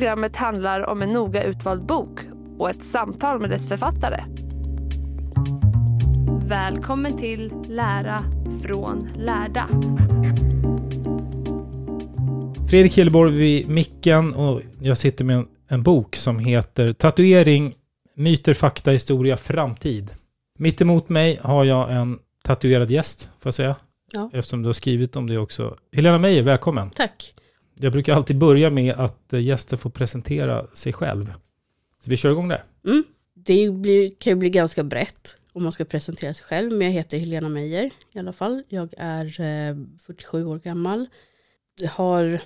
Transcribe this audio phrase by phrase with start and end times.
[0.00, 2.20] Programmet handlar om en noga utvald bok
[2.58, 4.24] och ett samtal med dess författare.
[6.48, 8.24] Välkommen till Lära
[8.62, 9.68] från lärda.
[12.70, 17.74] Fredrik Hilleborg vid micken och jag sitter med en, bok som heter Tatuering,
[18.14, 20.10] myter, fakta, historia, framtid.
[20.58, 23.76] Mitt emot mig har jag en tatuerad gäst, får jag säga.
[24.12, 24.30] Ja.
[24.32, 25.76] Eftersom du har skrivit om det också.
[25.92, 26.90] Helena Meijer, välkommen.
[26.90, 27.34] Tack.
[27.82, 31.32] Jag brukar alltid börja med att eh, gästen får presentera sig själv.
[31.98, 32.64] Så vi kör igång där.
[32.86, 33.04] Mm.
[33.34, 36.72] Det blir, kan ju bli ganska brett om man ska presentera sig själv.
[36.72, 38.62] Men jag heter Helena Meijer i alla fall.
[38.68, 39.76] Jag är eh,
[40.06, 41.06] 47 år gammal.
[41.80, 42.40] Jag har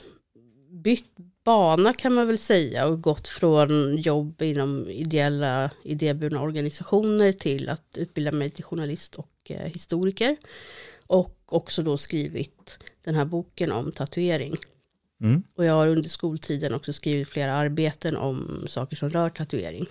[0.71, 7.69] bytt bana kan man väl säga och gått från jobb inom ideella idéburna organisationer till
[7.69, 10.37] att utbilda mig till journalist och eh, historiker.
[11.07, 14.57] Och också då skrivit den här boken om tatuering.
[15.25, 15.43] Mm.
[15.55, 19.87] Och jag har under skoltiden också skrivit flera arbeten om saker som rör tatuering.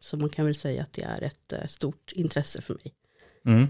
[0.00, 2.92] Så man kan väl säga att det är ett eh, stort intresse för mig.
[3.46, 3.66] Mm.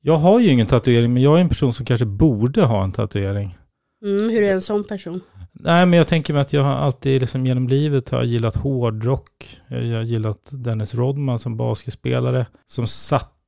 [0.00, 2.92] Jag har ju ingen tatuering, men jag är en person som kanske borde ha en
[2.92, 3.58] tatuering.
[4.02, 5.20] Mm, hur är en sån person?
[5.52, 9.60] Nej, men jag tänker mig att jag har alltid liksom genom livet har gillat hårdrock.
[9.68, 12.46] Jag har gillat Dennis Rodman som basketspelare.
[12.66, 12.86] Som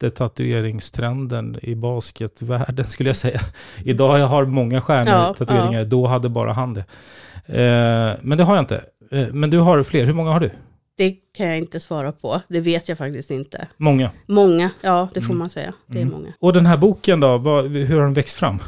[0.00, 3.40] satte tatueringstrenden i basketvärlden skulle jag säga.
[3.84, 5.84] Idag jag har många stjärnor Ja, tatueringar.
[5.84, 6.84] Då hade bara han det.
[7.46, 8.84] Eh, men det har jag inte.
[9.10, 10.06] Eh, men du har fler.
[10.06, 10.50] Hur många har du?
[10.98, 12.40] Det kan jag inte svara på.
[12.48, 13.66] Det vet jag faktiskt inte.
[13.76, 14.10] Många.
[14.26, 15.38] Många, ja det får Mm.
[15.38, 15.72] man säga.
[15.86, 16.14] Det är Mm.
[16.14, 16.32] många.
[16.40, 18.58] Och den här boken då, vad, hur har den växt fram?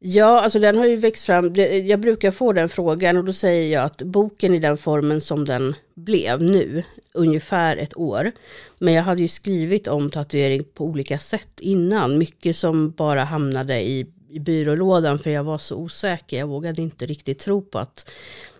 [0.00, 1.54] Ja, alltså den har ju växt fram.
[1.84, 5.44] Jag brukar få den frågan och då säger jag att boken i den formen som
[5.44, 6.82] den blev nu,
[7.12, 8.32] ungefär ett år.
[8.78, 12.18] Men jag hade ju skrivit om tatuering på olika sätt innan.
[12.18, 16.38] Mycket som bara hamnade i, i byrålådan för jag var så osäker.
[16.38, 18.10] Jag vågade inte riktigt tro på att,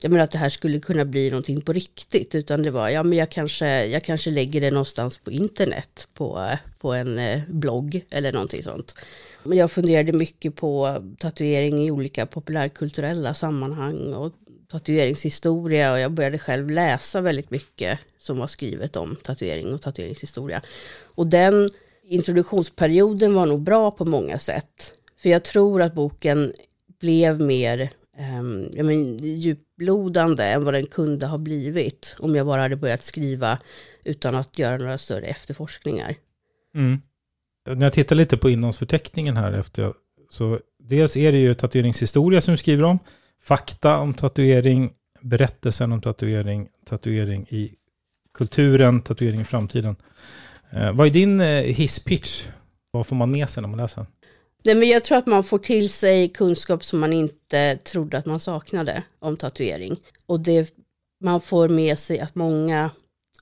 [0.01, 2.35] jag menar att det här skulle kunna bli någonting på riktigt.
[2.35, 6.57] Utan det var, ja men jag kanske, jag kanske lägger det någonstans på internet, på,
[6.79, 8.95] på en eh, blogg eller någonting sånt.
[9.43, 14.33] Men jag funderade mycket på tatuering i olika populärkulturella sammanhang och
[14.71, 20.63] tatueringshistoria och jag började själv läsa väldigt mycket som var skrivet om tatuering och tatueringshistoria.
[21.15, 21.71] Och den
[22.09, 24.98] introduktionsperioden var nog bra på många sätt.
[25.19, 26.53] För jag tror att boken
[27.01, 32.47] blev mer ehm, um, jag men, djuplodande än vad den kunde ha blivit om jag
[32.47, 33.59] bara hade börjat skriva
[34.05, 36.15] utan att göra några större efterforskningar.
[36.75, 37.01] Mm.
[37.67, 39.95] När jag tittar lite på innehållsförteckningen här efter,
[40.31, 42.99] så dels är det ju tatueringshistoria som du skriver om,
[43.43, 47.75] fakta om tatuering, berättelsen om tatuering, tatuering i
[48.35, 49.97] kulturen, tatuering i framtiden.
[50.71, 52.49] Eh, vad är din eh, hisspitch?
[52.91, 54.07] Vad får man med sig när man läser?
[54.65, 58.27] Nej, men jag tror att man får till sig kunskap som man inte trodde att
[58.27, 60.01] man saknade om tatuering.
[60.27, 60.75] Och det,
[61.21, 62.91] man får med sig att, många,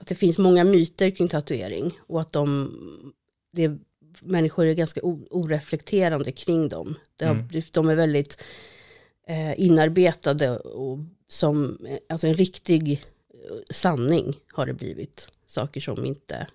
[0.01, 2.73] att det finns många myter kring tatuering och att de,
[3.53, 3.79] det,
[4.21, 6.95] människor är ganska oreflekterande kring dem.
[7.21, 7.49] Mm.
[7.73, 8.43] De är väldigt
[9.29, 10.99] eh, inarbetade och
[11.29, 11.79] som
[12.09, 15.29] alltså en riktig eh, sanning har det blivit.
[15.47, 16.47] Saker som inte,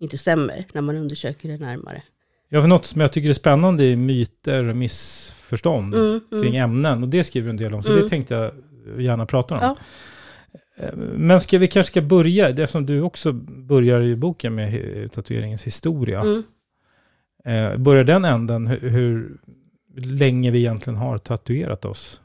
[0.00, 2.02] inte stämmer när man undersöker det närmare.
[2.48, 6.70] Ja, för något som jag tycker är spännande är myter och missförstånd Mm, kring mm.
[6.70, 7.02] ämnen.
[7.02, 8.02] Och det skriver du en del om, så Mm.
[8.02, 8.52] det tänkte jag
[9.02, 9.60] gärna prata om.
[9.62, 9.76] Ja.
[10.84, 15.66] Eh, Men ska vi kanske ska börja, eftersom du också börjar i boken med tatueringens
[15.66, 16.20] historia.
[16.20, 16.42] Mm.
[17.44, 19.38] Eh, börjar den änden, hur, hur
[19.96, 22.20] länge vi egentligen har tatuerat oss?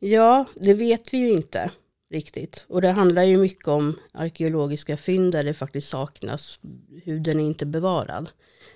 [0.00, 1.70] Ja, det vet vi ju inte
[2.14, 2.64] riktigt.
[2.68, 6.58] Och det handlar ju mycket om arkeologiska fynd där det faktiskt saknas,
[7.04, 8.30] huden är inte bevarad.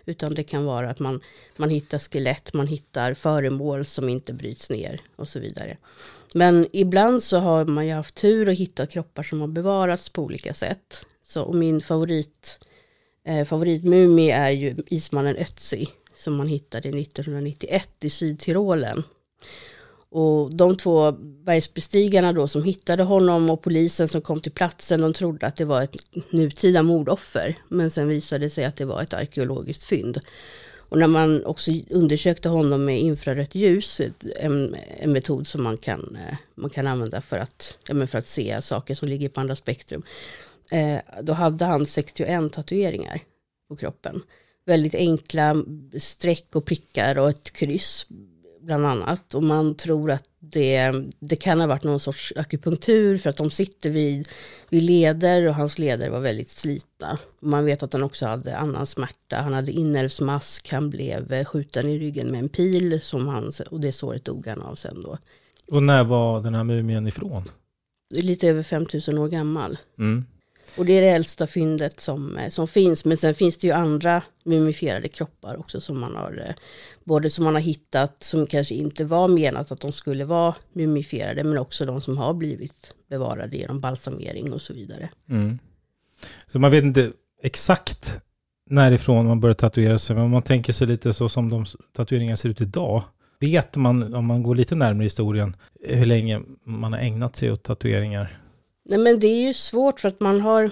[0.06, 1.20] Utan det kan vara att man,
[1.56, 5.76] man hittar skelett, man hittar föremål som inte bryts ner och så vidare.
[6.35, 10.23] Men ibland så har man ju haft tur och hittat kroppar som har bevarats på
[10.23, 11.06] olika sätt.
[11.23, 12.58] Så och min favorit,
[13.25, 19.02] eh, favoritmumie är ju ismannen Ötzi som man hittade 1991 i Sydtyrolen.
[20.10, 25.12] Och de två bergsbestigarna då som hittade honom och polisen som kom till platsen, de
[25.12, 25.96] trodde att det var ett
[26.31, 27.58] nutida mordoffer.
[27.69, 30.20] Men sen visade det sig att det var ett arkeologiskt fynd.
[30.88, 34.00] Och när man också undersökte honom med infrarött ljus,
[34.37, 38.26] en, en metod som man kan, eh, man kan använda för att, ja, för att
[38.26, 40.02] se saker som ligger på andra spektrum.
[40.70, 43.20] Eh, då hade han 61 tatueringar
[43.69, 44.22] på kroppen.
[44.64, 45.64] Väldigt enkla
[45.99, 48.06] streck och prickar och ett kryss
[48.69, 49.35] bland annat.
[49.35, 53.50] Och man tror att det, det kan ha varit någon sorts akupunktur för att de
[53.50, 54.29] sitter vid,
[54.69, 57.19] vid leder och hans leder var väldigt slitna.
[57.41, 59.37] Man vet att han också hade annan smärta.
[59.37, 63.93] Han hade inälvsmask, han blev skjuten i ryggen med en pil som han, och det
[63.93, 65.19] såret dog han av sen då.
[65.73, 67.44] Och när var den här mumien ifrån?
[68.15, 69.79] Lite över 5000 år gammal.
[69.99, 70.25] Mm.
[70.76, 73.05] Och det är det äldsta fyndet som, eh, som finns.
[73.05, 76.55] Men sen finns det ju andra mumifierade kroppar också som man har, eh,
[77.05, 81.44] både som man har hittat som kanske inte var menat att de skulle vara mumifierade,
[81.44, 85.09] men också de som har blivit bevarade genom balsamering och så vidare.
[85.29, 85.59] Mm.
[86.47, 87.12] Så man vet inte
[87.43, 88.20] exakt
[88.70, 92.37] närifrån man börjar tatuera sig, men om man tänker sig lite så som de tatueringar
[92.37, 93.03] ser ut idag,
[93.41, 97.62] vet man, om man går lite närmare historien, hur länge man har ägnat sig åt
[97.62, 98.38] tatueringar?
[98.88, 100.70] Nej men det är ju svårt för att man har,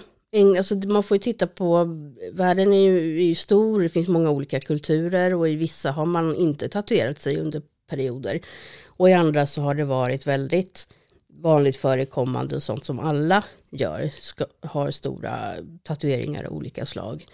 [0.56, 1.84] alltså man får ju titta på,
[2.32, 6.06] världen är ju, är ju stor, det finns många olika kulturer och i vissa har
[6.06, 8.40] man inte tatuerat sig under perioder.
[8.86, 10.88] Och i andra så har det varit väldigt
[11.28, 17.26] vanligt förekommande och sånt som alla gör, ska, har stora tatueringar av olika slag.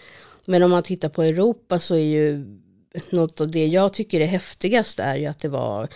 [0.47, 2.45] Men om man tittar på Europa så är ju
[3.11, 5.89] något av det jag tycker är häftigast är ju att det var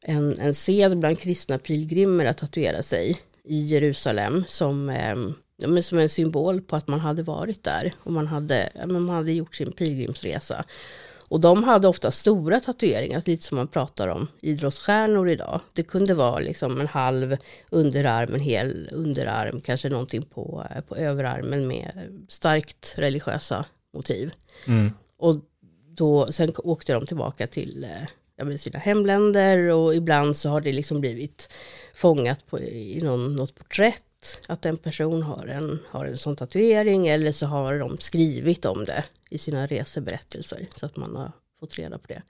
[0.00, 5.16] en, en sed bland kristna pilgrimer att tatuera sig i Jerusalem som, eh,
[5.66, 9.32] men som en symbol på att man hade varit där och man hade, man hade
[9.32, 10.64] gjort sin pilgrimsresa.
[11.32, 15.60] Och de hade ofta stora tatueringar, lite som man pratar om idrottsstjärnor idag.
[15.72, 17.36] Det kunde vara liksom en halv
[17.70, 21.90] underarm, en hel underarm, kanske någonting på, eh, på överarmen med
[22.28, 23.64] starkt religiösa
[23.94, 24.32] motiv.
[24.66, 24.90] Mm.
[25.16, 25.36] Och
[25.88, 30.60] då, sen åkte de tillbaka till eh, ja, men sina hemländer och ibland så har
[30.60, 31.52] det liksom blivit
[31.94, 34.04] fångat på, i någon, något porträtt.
[34.46, 38.84] Att en person har en, har en sån tatuering eller så har de skrivit om
[38.84, 42.22] det i sina reseberättelser så att man har fått reda på det.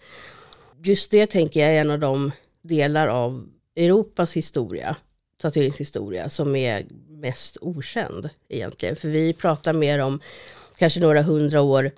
[0.84, 2.32] Just det tänker jag är en av de
[2.62, 4.96] delar av Europas historia,
[5.40, 8.96] tatueringshistoria, som är mest okänd egentligen.
[8.96, 10.20] För vi pratar mer om
[10.76, 11.90] kanske några hundra år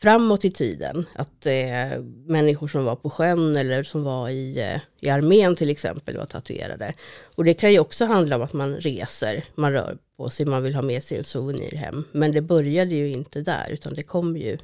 [0.00, 1.06] framåt i tiden.
[1.14, 5.70] Att eh, människor som var på sjön eller som var i, eh, i armén till
[5.70, 6.94] exempel var tatuerade.
[7.34, 10.62] Och det kan ju också handla om att man reser, man rör på sig, man
[10.62, 12.04] vill ha med sig en souvenir hem.
[12.12, 14.58] Men det började ju inte där, utan det kom ju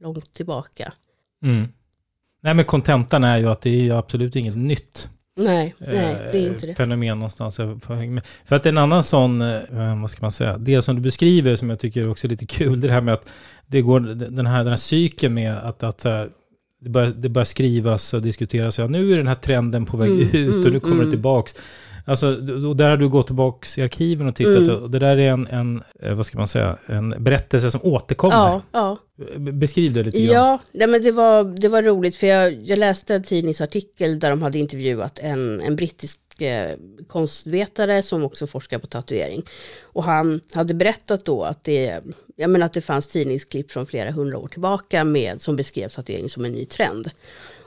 [0.00, 0.92] långt tillbaka.
[1.42, 1.68] Mm.
[2.40, 6.38] Nej, men kontentan är ju att det är ju absolut inget nytt Nej, nej, det
[6.38, 6.74] är eh, inte det.
[6.74, 7.56] fenomen någonstans.
[8.44, 11.70] För att en annan sån, eh, vad ska man säga, det som du beskriver som
[11.70, 13.28] jag tycker också är lite kul, det här med att
[13.66, 16.06] det går, den här, den här cykeln med att, att
[16.82, 20.10] det börjar, det börjar skrivas och diskuteras, ja nu är den här trenden på väg
[20.10, 21.10] Mm, ut och nu mm, kommer det mm.
[21.10, 21.54] tillbaks.
[22.04, 22.26] Alltså,
[22.68, 24.82] och där har du gått tillbaks i arkiven och tittat, Mm.
[24.82, 28.34] och det där är en, en, eh, vad ska man säga, en berättelse som återkommer.
[28.36, 28.98] Ja, ja.
[29.38, 30.34] Beskriv det lite grann.
[30.34, 34.30] Ja, nej, men det var, det var roligt för jag, jag läste en tidningsartikel där
[34.30, 36.76] de hade intervjuat en, en brittisk eh,
[37.08, 39.42] konstvetare som också forskar på tatuering.
[39.82, 42.00] Och han hade berättat då att det,
[42.36, 46.28] jag menar att det fanns tidningsklipp från flera hundra år tillbaka med, som beskrev tatuering
[46.28, 47.10] som en ny trend.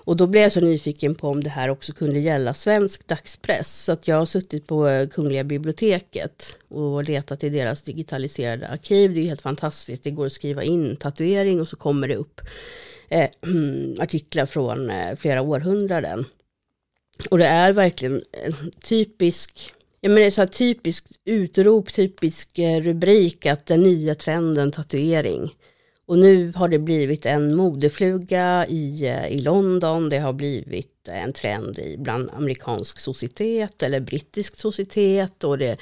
[0.05, 3.83] Och då blev jag så nyfiken på om det här också kunde gälla svensk dagspress.
[3.83, 9.13] Så att jag har suttit på eh, Kungliga biblioteket och letat i deras digitaliserade arkiv.
[9.13, 10.03] Det är helt fantastiskt.
[10.03, 12.41] Det går att skriva in tatuering och så kommer det upp
[13.09, 13.29] eh,
[13.99, 16.25] artiklar från eh, flera århundraden.
[17.29, 23.45] Och det är verkligen en typisk, jag menar så här typiskt utrop, typisk eh, rubrik
[23.45, 25.55] att den nya trenden tatuering.
[26.07, 31.33] Och nu har det blivit en modefluga i, eh, i London, det har blivit en
[31.33, 35.43] trend i bland amerikansk societet eller brittisk societet.
[35.43, 35.77] Och, det,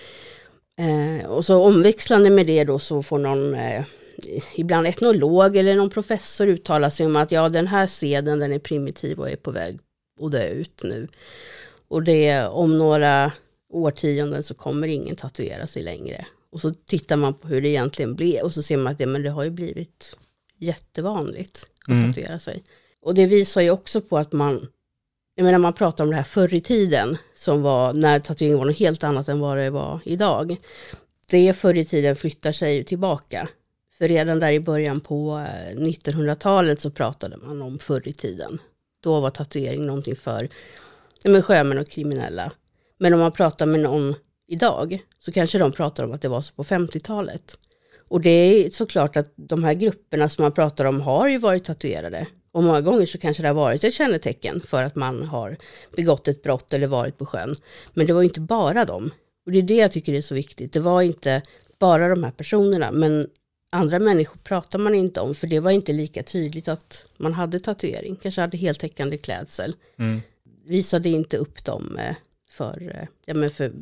[0.79, 3.83] eh, och så omväxlande med det då så får någon, eh,
[4.55, 8.59] ibland etnolog eller någon professor uttala sig om att ja den här seden den är
[8.59, 9.79] primitiv och är på väg
[10.21, 11.07] att dö ut nu.
[11.87, 13.31] Och det om några
[13.73, 16.25] årtionden så kommer ingen tatuera sig längre.
[16.53, 19.05] Och så tittar man på hur det egentligen blev och så ser man att det,
[19.05, 20.17] men det har ju blivit
[20.57, 22.13] jättevanligt att Mm.
[22.13, 22.63] tatuera sig.
[23.01, 24.67] Och det visar ju också på att man,
[25.35, 28.65] jag menar man pratar om det här förr i tiden, som var när tatuering var
[28.65, 30.57] något helt annat än vad det var idag.
[31.29, 33.49] Det förr i tiden flyttar sig ju tillbaka.
[33.97, 38.61] För redan där i början på eh, 1900-talet så pratade man om förr i tiden.
[39.03, 40.49] Då var tatuering någonting för
[41.25, 42.51] men sjömän och kriminella.
[42.97, 44.15] Men om man pratar med någon
[44.47, 47.57] idag så kanske de pratar om att det var så på 50-talet.
[48.07, 51.63] Och det är såklart att de här grupperna som man pratar om har ju varit
[51.63, 52.27] tatuerade.
[52.51, 55.57] Och många gånger så kanske det har varit ett kännetecken för att man har
[55.95, 57.55] begått ett brott eller varit på sjön.
[57.93, 59.11] Men det var ju inte bara dem.
[59.45, 60.73] Och det är det jag tycker är så viktigt.
[60.73, 61.41] Det var inte
[61.79, 63.27] bara de här personerna, men
[63.71, 67.59] andra människor pratar man inte om, för det var inte lika tydligt att man hade
[67.59, 68.15] tatuering.
[68.15, 69.75] Kanske hade heltäckande klädsel.
[69.99, 70.21] Mm.
[70.65, 72.15] Visade inte upp dem eh,
[72.49, 73.73] för, eh, ja men för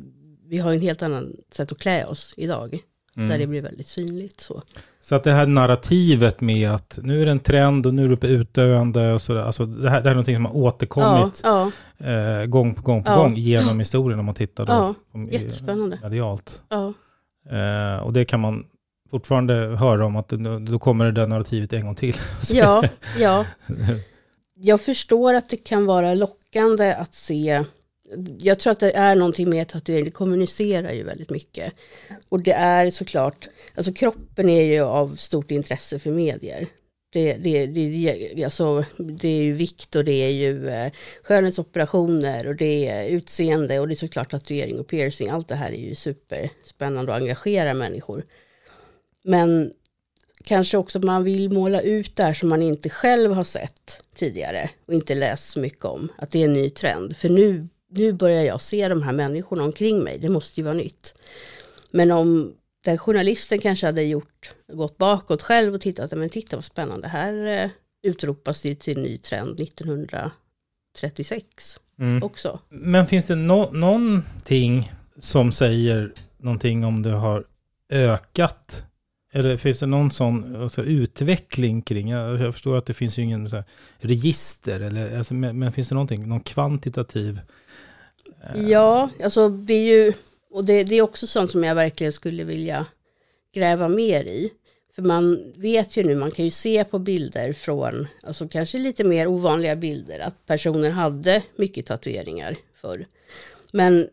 [0.52, 2.78] vi har en helt annan sätt att klä oss idag.
[3.16, 3.28] Mm.
[3.28, 4.62] Där det blir väldigt synligt så.
[5.00, 8.08] Så att det här narrativet med att nu är det en trend och nu är
[8.08, 9.42] det på utdöende och sådär.
[9.42, 12.82] Alltså det här, det här är någonting som har Ja, återkommit ja, eh, gång på
[12.82, 13.16] gång på Ja.
[13.16, 14.72] gång genom historien om man tittar då.
[14.72, 15.98] Ja, om- jättespännande.
[16.02, 16.62] Medialt.
[16.68, 16.92] ja.
[17.50, 18.64] Eh, och det kan man
[19.10, 20.28] fortfarande höra om att
[20.70, 22.16] då kommer det där narrativet en gång till.
[22.52, 22.84] Ja,
[23.18, 23.46] ja.
[24.54, 27.64] Jag förstår att det kan vara lockande att se.
[28.38, 31.72] Jag tror att det är någonting med tatuering, det kommunicerar ju väldigt mycket.
[32.28, 36.66] Och det är såklart, alltså kroppen är ju av stort intresse för medier.
[37.12, 40.92] Det, det, det, alltså, det är ju vikt och det är ju eh,
[41.22, 45.28] skönhetsoperationer och det är utseende och det är såklart tatuering och piercing.
[45.28, 48.24] Allt det här är ju superspännande och engagerar människor.
[49.24, 49.72] Men
[50.44, 54.70] kanske också man vill måla ut det här som man inte själv har sett tidigare
[54.86, 56.08] och inte läst så mycket om.
[56.18, 57.16] Att det är en ny trend.
[57.16, 60.18] För nu, nu börjar jag se de här människorna omkring mig.
[60.18, 61.14] Det måste ju vara nytt.
[61.90, 66.64] Men om den journalisten kanske hade gjort, gått bakåt själv och tittat, men titta vad
[66.64, 67.70] spännande, här eh,
[68.02, 72.22] utropas det till ny trend 1936 Mm.
[72.22, 72.58] också.
[72.68, 77.44] Men finns det no någonting som säger någonting om det har
[77.88, 78.84] ökat?
[79.32, 82.10] Eller finns det någon sån alltså, utveckling kring?
[82.10, 83.64] Jag, jag förstår att det finns ju ingen här,
[83.98, 87.40] register, eller, alltså, men, men finns det någonting, någon kvantitativ?
[88.42, 88.70] Eh.
[88.70, 90.12] Ja, alltså det är ju,
[90.50, 92.86] och det, det är också sånt som jag verkligen skulle vilja
[93.54, 94.52] gräva mer i.
[94.94, 99.04] För man vet ju nu, man kan ju se på bilder från, alltså kanske lite
[99.04, 103.06] mer ovanliga bilder, att personer hade mycket tatueringar förr.
[103.70, 104.08] Men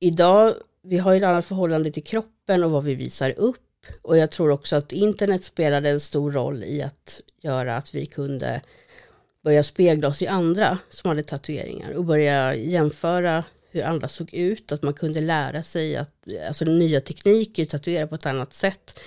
[0.00, 3.56] idag, vi har ju ett annat förhållande till kroppen och vad vi visar upp.
[4.02, 8.06] Och jag tror också att internet spelade en stor roll i att göra att vi
[8.06, 8.60] kunde
[9.44, 14.72] börja spegla oss i andra som hade tatueringar och börja jämföra hur andra såg ut,
[14.72, 19.00] att man kunde lära sig att, alltså nya tekniker, tatuera på ett annat sätt.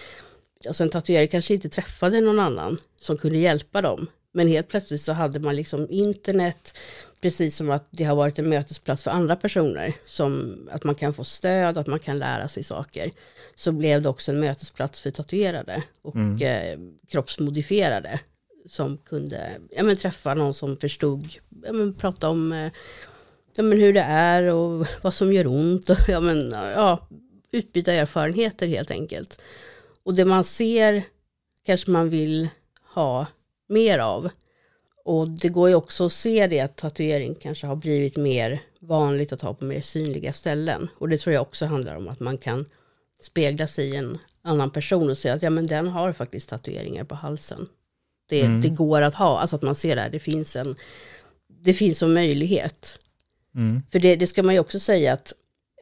[0.68, 4.08] Alltså en tatuerare kanske inte träffade någon annan som kunde hjälpa dem.
[4.34, 6.78] Men helt plötsligt så hade man liksom internet,
[7.22, 9.94] precis som att det har varit en mötesplats för andra personer.
[10.06, 13.12] Som att man kan få stöd, att man kan lära sig saker.
[13.56, 18.20] Så blev det också en mötesplats för tatuerade och eh, kroppsmodifierade.
[18.70, 22.72] Som kunde ja, men, träffa någon som förstod, ja, men, prata om eh,
[23.56, 25.90] ja, men, hur det är och vad som gör ont.
[25.90, 27.08] Och, ja, men, ja,
[27.52, 29.42] utbyta erfarenheter helt enkelt.
[30.04, 31.04] Och det man ser
[31.66, 32.50] kanske man vill
[32.94, 33.26] ha
[33.70, 34.30] mer av.
[35.06, 39.34] Och det går ju också att se det att tatuering kanske har blivit mer vanligt
[39.34, 40.90] att ha på mer synliga ställen.
[40.98, 42.66] Och det tror jag också handlar om att man kan
[43.22, 47.04] spegla sig i en annan person och säga att ja men den har faktiskt tatueringar
[47.04, 47.68] på halsen.
[48.30, 48.62] Det, Mm.
[48.62, 50.76] det går att ha, alltså att man ser det här, det finns en,
[51.48, 53.00] det finns en möjlighet.
[53.56, 53.82] Mm.
[53.92, 55.34] För det, det ska man ju också säga att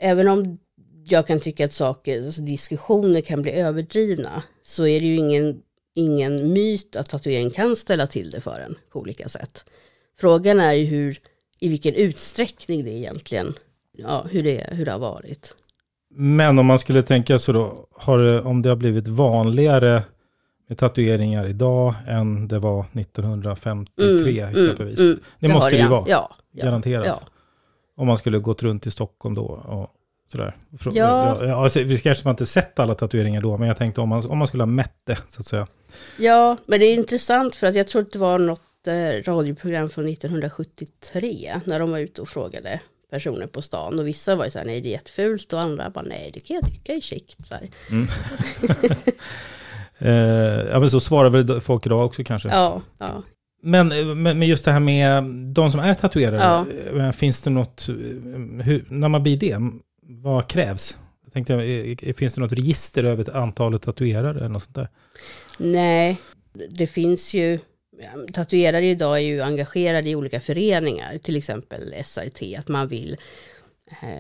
[0.02, 0.60] även om
[1.04, 5.62] jag kan tycka att saker, alltså diskussioner kan bli överdrivna, så är det ju ingen,
[5.96, 9.66] ingen myt att tatuering kan ställa till det för en på olika sätt.
[10.20, 11.18] Frågan är ju hur,
[11.60, 13.54] i vilken utsträckning det egentligen,
[13.98, 15.56] ja, hur det, hur det har varit.
[16.16, 17.88] Men om man skulle tänka så då,
[18.18, 20.04] det, om det har blivit vanligare
[20.68, 25.00] med tatueringar idag än det var 1953 exempelvis.
[25.40, 27.06] det, har måste det ju vara, Ja, ja, garanterat.
[27.06, 27.22] Ja,
[27.96, 29.98] Om man skulle gått runt i Stockholm då och
[30.32, 30.56] Sådär.
[30.94, 31.46] Ja.
[31.46, 34.26] ja alltså, vi kanske man inte sett alla tatueringar då, men jag tänkte om man,
[34.26, 35.68] om man skulle ha mätt det, så att säga.
[36.20, 39.90] Ja, men det är intressant för att jag tror att det var något eh, radioprogram
[39.90, 42.80] från 1973 när de var ute och frågade
[43.12, 45.90] personer på stan och vissa var ju så här, nej det är jättefult och andra
[45.90, 47.38] bara, nej det kan jag tycka är.
[47.46, 47.70] Så här.
[50.04, 52.50] Eh, ja, men så svarar väl folk idag också kanske.
[52.50, 53.24] Ja, ja.
[53.62, 53.88] Men,
[54.22, 57.00] men just det här med de som är tatuerare, Ja.
[57.06, 57.96] eh, finns det något, eh,
[58.66, 59.58] hur, när man blir det,
[60.02, 60.98] vad krävs?
[61.24, 61.54] Jag tänkte,
[62.02, 64.90] eh, finns det något register över antalet tatuerare eller något sånt där?
[65.58, 66.18] Nej,
[66.70, 67.60] det finns ju,
[68.34, 73.18] tatuerare idag är ju engagerade i olika föreningar, till exempel SRT, att man vill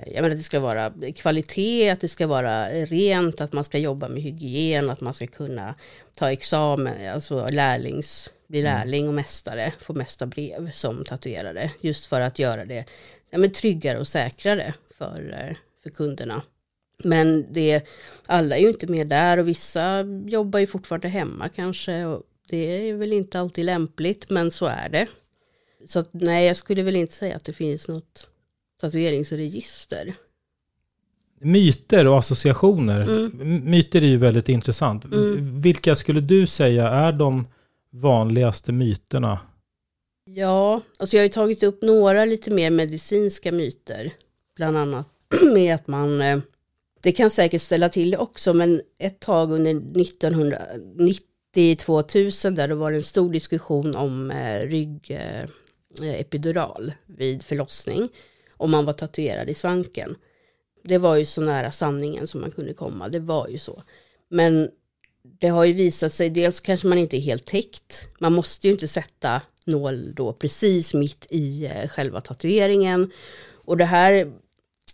[0.06, 3.78] jag menar att det ska vara kvalitet, att det ska vara rent, att man ska
[3.78, 5.76] jobba med hygien, att man ska kunna
[6.16, 12.39] ta examen, alltså lärlings, bli lärling och mästare, få mästarbrev som tatuerare, just för att
[12.39, 12.86] göra det
[13.29, 16.41] ja, men tryggare och säkrare för, eh, för kunderna.
[17.03, 17.84] Men det,
[18.25, 22.05] alla är ju inte med där och vissa jobbar ju fortfarande hemma kanske.
[22.05, 25.08] Och det är väl inte alltid lämpligt, men så är det.
[25.88, 28.27] Så att, nej, jag skulle väl inte säga att det finns något
[28.81, 30.13] tatueringsregister.
[31.39, 33.01] Myter och associationer.
[33.01, 33.72] Mm.
[33.72, 35.05] Myter är ju väldigt intressant.
[35.05, 35.62] Mm.
[35.62, 37.48] Vilka skulle du säga är de
[37.92, 39.40] vanligaste myterna?
[40.26, 44.14] Ja, alltså jag har ju tagit upp några lite mer medicinska myter.
[44.56, 45.08] Bland annat
[45.54, 46.40] med att man, eh,
[47.02, 52.92] det kan säkert ställa till det också, men ett tag under 1990-2000 där då var
[52.92, 55.44] det en stor diskussion om eh, rygg, eh,
[56.04, 58.10] eh, epidural vid förlossning.
[58.58, 60.16] Om man var tatuerad i svanken.
[60.84, 63.84] Det var ju så nära sanningen som man kunde komma, det var ju så.
[64.30, 64.70] Men
[65.24, 68.10] det har ju visat sig, dels kanske man inte är helt täckt.
[68.20, 73.12] Man måste ju inte sätta nål då precis mitt i eh, själva tatueringen.
[73.66, 74.34] Och det här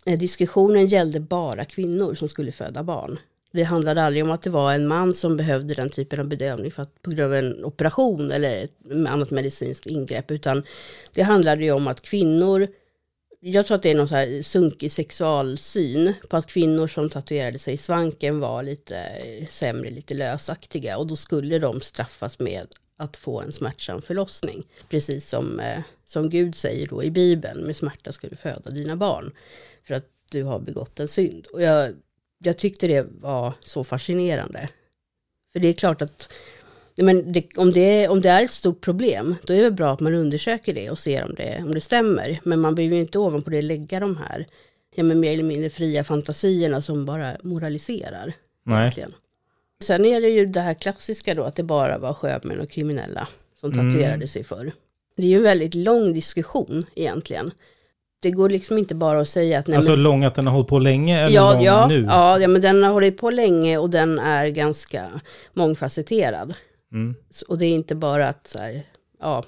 [0.06, 3.18] eh, diskussionen gällde bara kvinnor som skulle föda barn.
[3.52, 6.70] Det handlade aldrig om att det var en man som behövde den typen av bedövning
[6.70, 8.76] för att, på grund av en operation eller ett
[9.08, 10.62] annat medicinskt ingrepp, utan
[11.12, 12.68] det handlade ju om att kvinnor
[13.40, 17.58] jag tror att det är någon så här sunkig sexualsyn på att kvinnor som tatuerade
[17.58, 22.66] sig i svanken var lite eh, sämre, lite lösaktiga och då skulle de straffas med
[22.96, 24.66] att få en smärtsam förlossning.
[24.88, 28.96] Precis som, eh, som Gud säger då i Bibeln, med smärta ska du föda dina
[28.96, 29.32] barn
[29.82, 31.46] för att du har begått en synd.
[31.52, 31.94] Och jag,
[32.38, 34.68] jag tyckte det var så fascinerande.
[35.52, 36.32] För det är klart att
[37.02, 40.00] men det, om, det, om det är ett stort problem, då är det bra att
[40.00, 42.38] man undersöker det och ser om det, om det stämmer.
[42.42, 44.46] Men man behöver ju inte ovanpå det lägga de här
[44.94, 48.32] ja, men mer eller mindre fria fantasierna som bara moraliserar.
[48.64, 48.80] Nej.
[48.80, 49.12] Egentligen.
[49.82, 53.28] Sen är det ju det här klassiska då, att det bara var sjömän och kriminella
[53.60, 54.28] som tatuerade Mm.
[54.28, 54.72] sig förr.
[55.16, 57.50] Det är ju en väldigt lång diskussion egentligen.
[58.22, 59.66] Det går liksom inte bara att säga att...
[59.66, 62.04] Nej, Alltså men, lång att den har hållit på länge eller ja, lång ja, nu?
[62.08, 65.20] ja, ja, men den har hållit på länge och den är ganska
[65.52, 66.54] mångfacetterad.
[66.92, 67.14] Mm.
[67.48, 68.86] Och det är inte bara att så här,
[69.20, 69.44] ja,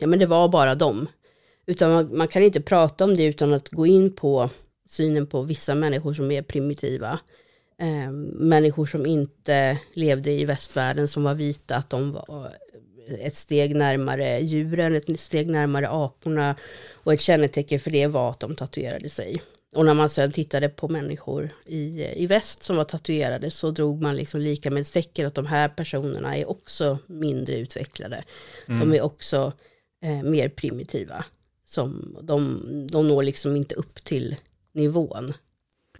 [0.00, 1.08] ja men det var bara dem.
[1.66, 4.50] Utan man, man kan inte prata om det utan att gå in på
[4.88, 7.20] synen på vissa människor som är primitiva.
[7.78, 12.52] Eh, människor som inte levde i västvärlden som var vita, att de var
[13.08, 16.56] eh, ett steg närmare djuren, ett steg närmare aporna.
[16.92, 19.42] Och ett kännetecken för det var att de tatuerade sig.
[19.74, 24.02] Och när man sedan tittade på människor i, i väst som var tatuerade så drog
[24.02, 28.24] man liksom lika med säcken att de här personerna är också mindre utvecklade.
[28.66, 29.52] De är också
[30.02, 31.24] eh, mer primitiva.
[31.64, 34.36] Som, de, de når liksom inte upp till
[34.72, 35.32] nivån.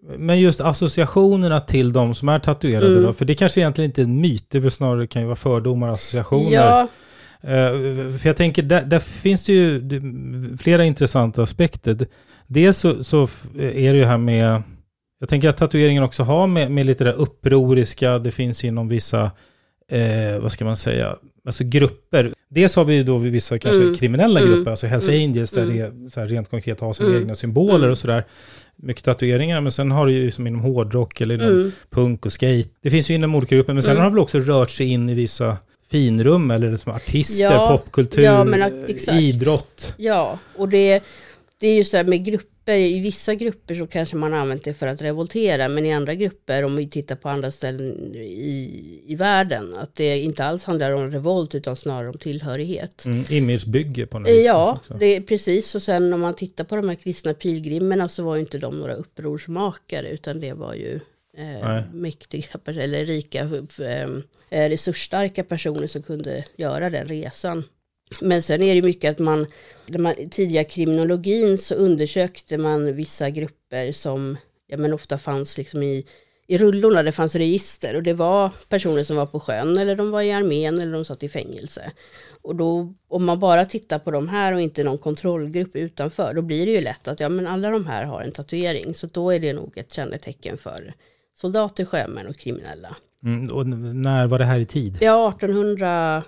[0.02, 3.02] Men just associationerna till de som är tatuerade Mm.
[3.02, 3.12] då?
[3.12, 5.36] För det kanske egentligen inte är en myt, det är väl snarare kan ju vara
[5.36, 6.52] fördomar och associationer.
[6.52, 6.88] Ja,
[8.18, 9.82] för jag tänker, där, där finns det ju
[10.58, 11.96] flera intressanta aspekter.
[12.46, 13.22] Dels så, så
[13.58, 14.62] är det ju här med,
[15.20, 19.30] jag tänker att tatueringen också har med, med lite det upproriska, det finns inom vissa,
[19.90, 22.32] eh, vad ska man säga, alltså grupper.
[22.50, 23.94] Dels har vi ju då vissa kanske Mm.
[23.94, 24.52] kriminella Mm.
[24.54, 25.22] grupper, alltså Hells Mm.
[25.30, 26.04] Angels, där Mm.
[26.04, 27.20] det så här rent konkret har sina Mm.
[27.22, 27.90] egna symboler Mm.
[27.90, 28.24] och sådär.
[28.76, 32.68] Mycket tatueringar, men sen har det ju som inom hårdrock eller inom punk och skate.
[32.82, 35.08] Det finns ju inom olika grupper, men sen har det väl också rört sig in
[35.08, 35.56] i vissa
[35.90, 38.72] finrum eller som artister, Ja, popkultur, ja, men
[39.20, 39.94] idrott.
[39.96, 41.02] ja, och det,
[41.60, 44.74] det är ju så här med grupper, i vissa grupper så kanske man använt det
[44.74, 49.14] för att revoltera, men i andra grupper, om vi tittar på andra ställen i, i
[49.14, 53.04] världen, att det inte alls handlar om revolt utan snarare om tillhörighet.
[53.04, 54.44] Mm, imagebygge på något vis.
[54.44, 55.74] Ja, det är precis.
[55.74, 58.78] Och sen om man tittar på de här kristna pilgrimerna så var ju inte de
[58.78, 61.00] några upprorsmakare utan det var ju
[61.38, 63.40] eh, mäktiga eller rika,
[63.80, 64.08] eh,
[64.50, 67.64] eh, resursstarka personer som kunde göra den resan.
[68.20, 69.46] Men sen är det mycket att man,
[69.86, 75.82] när man tidiga kriminologin så undersökte man vissa grupper som ja men ofta fanns liksom
[75.82, 76.06] i,
[76.46, 80.10] i rullorna, det fanns register och det var personer som var på sjön eller de
[80.10, 81.92] var i armén eller de satt i fängelse.
[82.42, 86.42] Och då, om man bara tittar på de här och inte någon kontrollgrupp utanför, då
[86.42, 89.30] blir det ju lätt att ja men alla de här har en tatuering, så då
[89.30, 90.94] är det nog ett kännetecken för
[91.40, 92.96] soldater, sjömän och kriminella.
[93.24, 94.98] Mm, och när var det här i tid?
[95.00, 96.22] Ja, 1800,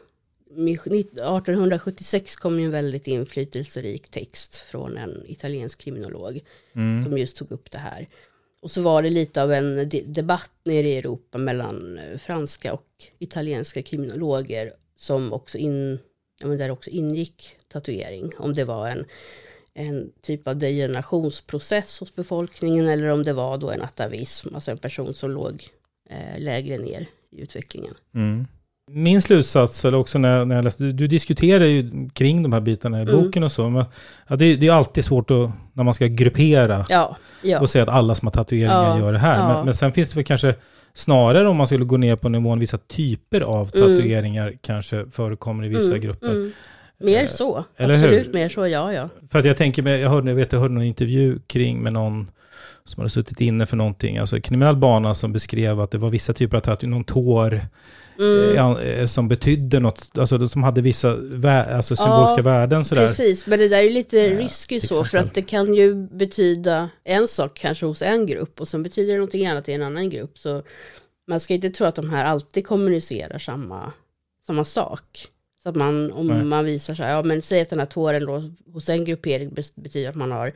[0.51, 6.41] 1876 kom ju en väldigt inflytelserik text från en italiensk kriminolog
[6.73, 7.05] Mm.
[7.05, 8.07] som just tog upp det här.
[8.63, 12.73] Och så var det lite av en de debatt nere i Europa mellan eh, franska
[12.73, 12.87] och
[13.19, 15.99] italienska kriminologer som också in,
[16.43, 18.33] ja, där också ingick tatuering.
[18.39, 19.05] Om det var en,
[19.75, 20.57] en typ av
[21.15, 25.69] degenerationsprocess hos befolkningen eller om det var då en atavism, alltså en person som låg
[26.11, 27.95] eh, lägre ner i utvecklingen.
[28.15, 28.47] Mm.
[28.93, 32.61] Min slutsats, eller också när, när jag läste, du, du diskuterar ju kring de här
[32.61, 33.15] bitarna i Mm.
[33.25, 33.85] boken och så, men
[34.29, 37.61] ja, det, det är alltid svårt att, när man ska gruppera Ja, ja.
[37.61, 39.55] och säga att alla som har tatueringar gör det här.
[39.55, 40.55] Men, men sen finns det väl kanske
[40.95, 43.89] snarare om man skulle gå ner på nivån vissa typer av Mm.
[43.97, 46.31] tatueringar kanske förekommer i vissa Mm, grupper.
[46.31, 46.53] mm.
[47.01, 48.33] Mer Eh, så, eller absolut hur?
[48.33, 49.09] mer så, ja ja.
[49.33, 51.93] För att jag tänker, mig- jag hörde, jag vet, jag hörde någon intervju kring med
[51.93, 52.31] någon
[52.85, 56.33] som hade suttit inne för någonting, alltså kriminell bana som beskrev att det var vissa
[56.33, 57.61] typer av tatueringar, någon tår,
[58.19, 58.57] Mm.
[58.77, 63.07] eh, eh, som betydde något, alltså som hade vissa vä- alltså symboliska Ja, värden sådär.
[63.07, 65.95] Precis, men det där är ju lite Ja, risky så, för att det kan ju
[65.95, 69.83] betyda en sak kanske hos en grupp och sen betyder det någonting annat i en
[69.83, 70.39] annan grupp.
[70.39, 70.63] Så
[71.29, 73.93] man ska inte tro att de här alltid kommunicerar samma,
[74.47, 75.03] samma sak.
[75.63, 76.45] Så att man, om Nej.
[76.45, 79.55] man visar så här, ja men säg att den här tåren då hos en gruppering
[79.75, 80.53] betyder att man har,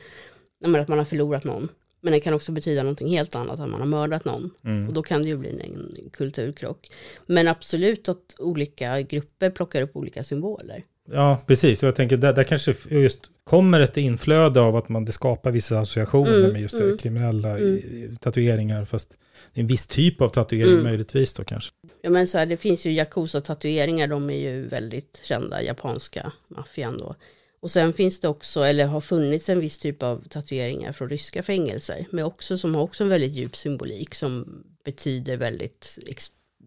[0.59, 1.69] ja, men att man har förlorat någon.
[2.01, 4.51] Men den kan också betyda någonting helt annat, att man har mördat någon.
[4.63, 4.87] Mm.
[4.87, 6.91] Och då kan det ju bli en, en kulturkrock.
[7.25, 10.83] Men absolut att olika grupper plockar upp olika symboler.
[11.11, 11.83] Ja, precis.
[11.83, 15.51] Och jag tänker, där, där kanske just kommer ett inflöde av att man det skapar
[15.51, 18.15] vissa associationer Mm, med just mm, kriminella mm.
[18.15, 19.17] tatueringar, fast
[19.53, 20.83] en viss typ av tatuering Mm.
[20.83, 21.71] möjligtvis då kanske.
[22.01, 26.97] Ja men så här, det finns ju Yakuza-tatueringar, de är ju väldigt kända, japanska maffian
[26.97, 27.15] då.
[27.59, 31.43] Och sen finns det också, eller har funnits en viss typ av tatueringar från ryska
[31.43, 35.99] fängelser, men också som har också en väldigt djup symbolik som betyder väldigt,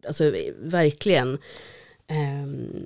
[0.06, 1.38] alltså verkligen,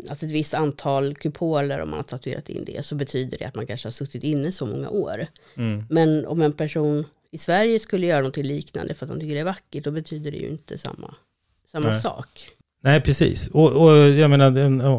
[0.09, 3.55] att ett visst antal kupoler, om man har tatuerat in det, så betyder det att
[3.55, 5.27] man kanske har suttit inne så många år.
[5.57, 5.85] Mm.
[5.91, 9.41] Men om en person i Sverige skulle göra något liknande för att de tycker det
[9.41, 11.15] är vackert, då betyder det ju inte samma,
[11.73, 12.01] samma Nej.
[12.01, 12.49] sak.
[12.85, 13.49] Nej, precis.
[13.49, 14.51] Och, och jag menar,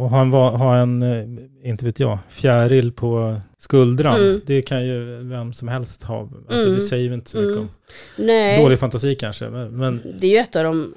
[0.09, 4.41] ha en, ha en, eh, inte vet jag, fjäril på skuldran, Mm.
[4.45, 6.19] det kan ju vem som helst ha.
[6.21, 6.73] Alltså Mm.
[6.75, 7.61] det säger ju inte så mycket Mm.
[7.63, 7.69] om.
[8.17, 10.93] Nej, Dålig fantasi kanske, men, men det är ju ett av de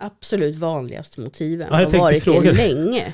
[0.00, 1.68] absolut vanligaste motiven.
[1.70, 3.12] Ja, jag har varit fråga det länge.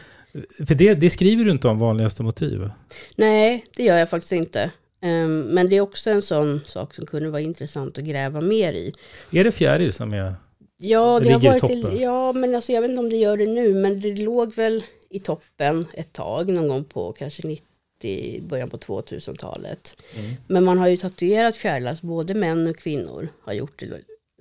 [0.67, 2.71] för det, det skriver du inte om vanligaste motiv.
[3.17, 4.71] Nej, det gör jag faktiskt inte.
[5.01, 8.73] Ehm, men det är också en sån sak som kunde vara intressant att gräva mer
[8.73, 8.93] i.
[9.31, 10.35] Är det fjäril som är...
[10.79, 12.01] Ja, Det det har ligger i varit toppen.
[12.01, 14.85] ja, men alltså jag vet inte om det gör det nu, men det låg väl
[15.11, 19.95] i toppen ett tag, någon gång på kanske 90, början på 2000-talet.
[20.19, 20.35] Mm.
[20.47, 23.87] Men man har ju tatuerat fjärilar, både män och kvinnor har gjort det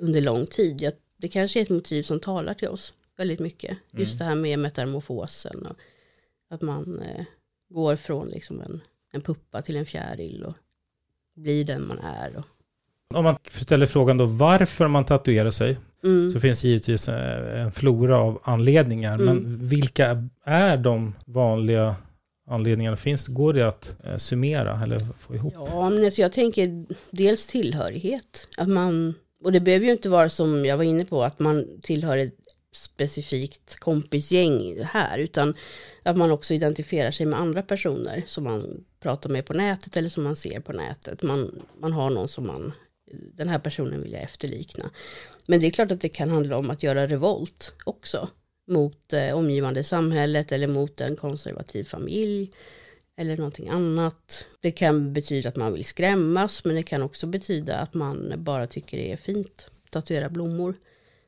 [0.01, 0.81] under lång tid.
[0.81, 3.77] Jag, det kanske är ett motiv som talar till oss väldigt mycket.
[3.91, 4.17] Just Mm.
[4.19, 5.75] det här med metamorfosen och
[6.49, 7.25] att man eh,
[7.69, 8.81] går från liksom en,
[9.13, 10.53] en puppa till en fjäril och
[11.35, 12.35] blir den man är.
[12.37, 12.45] Och,
[13.17, 16.31] Om man ställer frågan då varför man tatuerar sig, mm.
[16.31, 19.13] så finns givetvis eh, en flora av anledningar.
[19.13, 19.25] Mm.
[19.25, 21.95] Men vilka är de vanliga
[22.47, 22.97] anledningarna?
[22.97, 25.53] Finns, går det att eh, summera eller få ihop?
[25.55, 28.47] Ja, men alltså jag tänker dels tillhörighet.
[28.57, 29.13] Att man,
[29.45, 32.35] och det behöver ju inte vara som jag var inne på, att man tillhör ett
[32.71, 35.55] specifikt kompisgäng här, utan
[36.03, 40.09] att man också identifierar sig med andra personer som man pratar med på nätet eller
[40.09, 41.21] som man ser på nätet.
[41.23, 42.73] Man, man har någon som man,
[43.33, 44.89] den här personen vill jag efterlikna.
[45.47, 48.29] Men det är klart att det kan handla om att göra revolt också
[48.67, 52.51] mot eh, omgivande samhället eller mot en konservativ familj
[53.17, 54.45] eller någonting annat.
[54.59, 58.67] Det kan betyda att man vill skrämmas, men det kan också betyda att man bara
[58.67, 60.75] tycker det är fint tatuera blommor.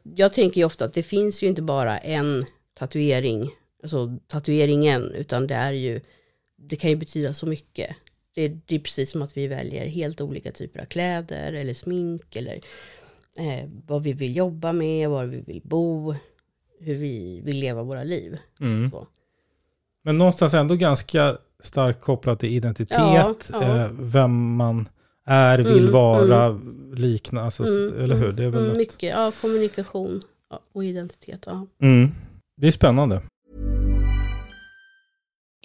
[0.03, 3.49] Jag tänker ju ofta att det finns ju inte bara en tatuering,
[3.83, 6.01] alltså tatueringen, utan det är ju,
[6.55, 7.95] det kan ju betyda så mycket.
[8.33, 11.73] Det är, det är precis som att vi väljer helt olika typer av kläder eller
[11.73, 12.55] smink eller
[13.39, 16.15] eh, vad vi vill jobba med, var vi vill bo,
[16.79, 18.37] hur vi vill leva våra liv.
[18.59, 18.91] Mm.
[20.03, 23.61] Men någonstans ändå ganska starkt kopplat till identitet, Ja, ja.
[23.63, 24.89] Eh, vem man
[25.25, 26.59] är, vill Mm, vara,
[26.93, 28.31] likna, alltså, Mm, eller hur?
[28.31, 30.21] Det är väl mm, något- mycket, ja, kommunikation
[30.73, 31.43] och identitet.
[31.47, 31.67] Ja.
[31.81, 32.09] Mm.
[32.61, 33.21] Det är spännande.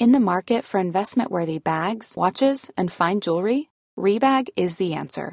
[0.01, 3.65] In the market for investment worthy bags, watches, and fine jewelry,
[4.01, 5.33] Rebag is the answer.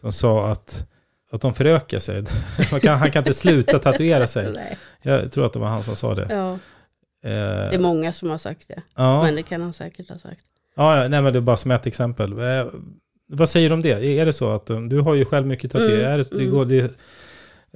[0.00, 0.86] som sa att,
[1.30, 2.24] att de förökar sig.
[2.82, 4.54] Kan, han kan inte sluta tatuera sig.
[5.02, 6.26] Jag tror att det var han som sa det.
[6.30, 6.58] Ja,
[7.22, 7.30] Eh,
[7.70, 8.82] det är många som har sagt det.
[8.94, 9.22] ja.
[9.22, 10.44] Men det kan han säkert ha sagt.
[10.76, 12.32] Ja, nej men det är bara som ett exempel.
[12.32, 12.66] Eh,
[13.28, 14.18] vad säger du om det?
[14.18, 16.14] Är det så att um, du har ju själv mycket tatueringar?
[16.14, 16.54] Mm, det, det, mm.
[16.54, 16.90] går, det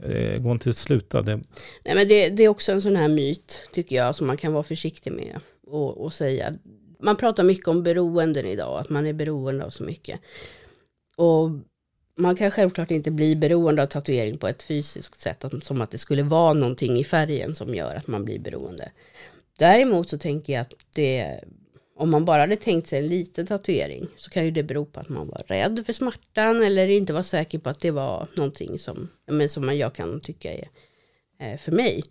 [0.03, 1.23] eh, går inte att sluta?
[1.23, 1.37] Det,
[1.85, 4.53] Nej men det, det är också en sån här myt, tycker jag, som man kan
[4.53, 6.55] vara försiktig med och, och säga.
[7.01, 10.21] Man pratar mycket om beroenden idag, att man är beroende av så mycket.
[11.17, 11.51] Och
[12.16, 15.98] man kan självklart inte bli beroende av tatuering på ett fysiskt sätt, som att det
[15.98, 18.92] skulle vara någonting i färgen som gör att man blir beroende.
[19.59, 21.40] Däremot så tänker jag att det,
[21.96, 25.01] om man bara hade tänkt sig en liten tatuering, så kan ju det bero på
[25.01, 28.79] att man var rädd för smärtan, eller inte var säker på att det var någonting
[28.79, 30.68] som, men som jag kan tycka är
[31.40, 32.03] eh, för mig.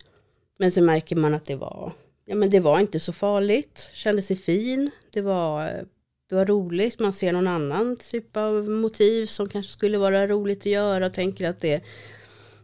[0.58, 1.92] Men så märker man att det var,
[2.24, 5.82] ja men det var inte så farligt, kände sig fin, det var, eh,
[6.32, 10.58] det var roligt, man ser någon annan typ av motiv som kanske skulle vara roligt
[10.58, 11.82] att göra och tänker att det,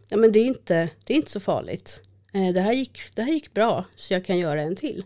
[0.07, 2.01] ja men det är inte, det är inte så farligt.
[2.33, 5.03] Eh, det, här gick, det här gick bra, så jag kan göra en till.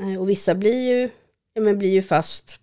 [0.00, 1.10] Eh, och vissa blir ju,
[1.54, 2.60] ja men blir ju fast,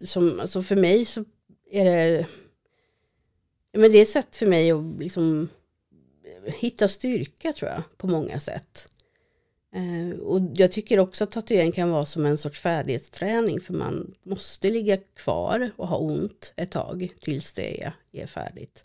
[0.00, 1.24] som, alltså för mig så
[1.70, 2.26] är det,
[3.72, 5.48] ja men det är ett sätt för mig att liksom
[6.44, 8.92] hitta styrka tror jag, på många sätt.
[9.76, 14.14] Eh, och jag tycker också att tatuering kan vara som en sorts färdighetsträning, för man
[14.22, 18.84] måste ligga kvar och ha ont ett tag tills det är, är färdigt.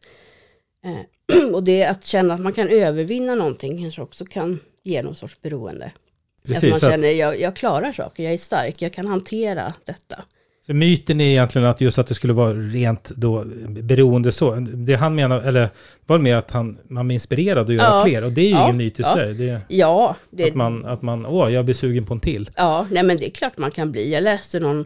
[0.83, 5.15] Eh, och det att känna att man kan övervinna någonting kanske också kan ge någon
[5.15, 5.85] sorts beroende.
[5.85, 6.83] att man precis.
[6.83, 10.23] Att, känner, jag, jag klarar saker, jag är stark, jag kan hantera detta.
[10.65, 14.55] Så myten är egentligen att just att det skulle vara rent då beroende så.
[14.55, 15.69] Det han menar, eller
[16.05, 18.03] var mer att han, man blir inspirerad att göra Ja.
[18.05, 18.23] fler?
[18.25, 18.63] Och det är ju Ja.
[18.63, 19.13] ingen myt i Ja.
[19.13, 19.33] sig.
[19.33, 22.49] Det Ja, det, att man, att man, åh, jag blir sugen på en till.
[22.55, 24.13] Ja, nej men det är klart man kan bli.
[24.13, 24.79] Jag läste någon,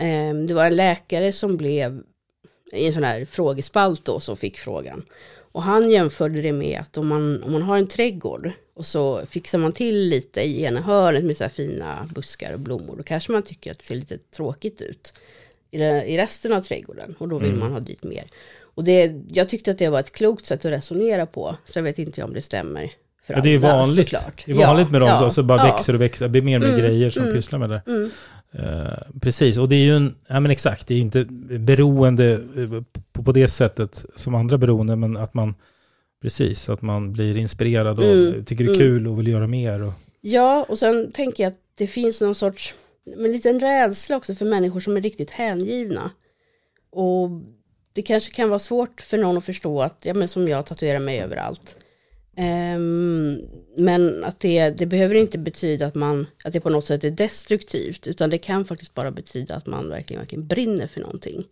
[0.00, 2.00] eh, det var en läkare som blev
[2.72, 5.04] i en sån här frågespalt då som fick frågan.
[5.52, 9.26] Och han jämförde det med att om man, om man har en trädgård och så
[9.30, 13.02] fixar man till lite i ena hörnet med så här fina buskar och blommor, då
[13.02, 15.12] kanske man tycker att det ser lite tråkigt ut
[15.70, 15.78] i,
[16.18, 17.60] resten av trädgården och då vill Mm.
[17.60, 18.24] man ha dit mer.
[18.60, 21.82] Och det, jag tyckte att det var ett klokt sätt att resonera på, så jag
[21.84, 22.90] vet inte om det stämmer
[23.26, 24.08] för Ja, det är vanligt.
[24.08, 24.42] såklart.
[24.46, 25.72] Det är vanligt med dem, ja, så bara ja.
[25.72, 26.24] växer och växer.
[26.24, 27.82] Det blir mer och mer Mm, grejer som mm, pysslar med det.
[27.86, 28.10] Mm.
[28.52, 31.24] Eh, precis, och det är ju en, ja men exakt, det är ju inte
[31.58, 35.54] beroende eh, på, på det sättet som andra beroende, men att man,
[36.22, 38.86] precis, att man blir inspirerad och Mm, tycker det är mm.
[38.86, 39.82] kul och vill göra mer.
[39.82, 42.74] Och, Ja, och sen tänker jag att det finns någon sorts,
[43.16, 46.10] men liten rädsla också för människor som är riktigt hängivna.
[46.90, 47.30] Och
[47.92, 50.98] det kanske kan vara svårt för någon att förstå att, ja men som jag tatuerar
[50.98, 51.76] mig överallt.
[52.36, 53.38] Ehm,
[53.76, 57.10] men att det, det behöver inte betyda att man, att det på något sätt är
[57.10, 61.44] destruktivt, utan det kan faktiskt bara betyda att man verkligen, verkligen brinner för någonting.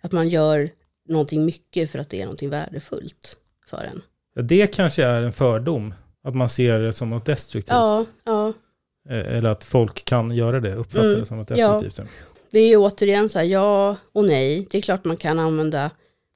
[0.00, 0.68] Att man gör
[1.08, 3.36] någonting mycket för att det är någonting värdefullt
[3.68, 4.02] för en.
[4.34, 7.70] ja, det kanske är en fördom, att man ser det som något destruktivt.
[7.70, 8.52] Ja, ja.
[9.08, 11.80] Eh, Eller att folk kan göra det, uppfatta Mm, det som något ja.
[11.80, 12.08] destruktivt.
[12.50, 14.66] Det är ju återigen så här, ja och nej.
[14.70, 15.90] Det är klart man kan använda,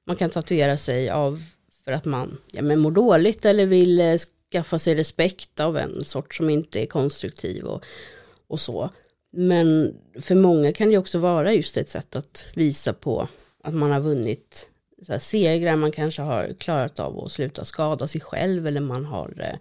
[0.07, 1.41] man kan tatuera sig av
[1.85, 4.15] för att man ja, men mår dåligt eller vill eh,
[4.51, 7.85] skaffa sig respekt av en sort som inte är konstruktiv och,
[8.47, 8.89] och så.
[9.31, 13.27] Men för många kan det också vara just ett sätt att visa på
[13.63, 14.67] att man har vunnit
[15.05, 19.05] så här, segrar, man kanske har klarat av att sluta skada sig själv eller man
[19.05, 19.59] har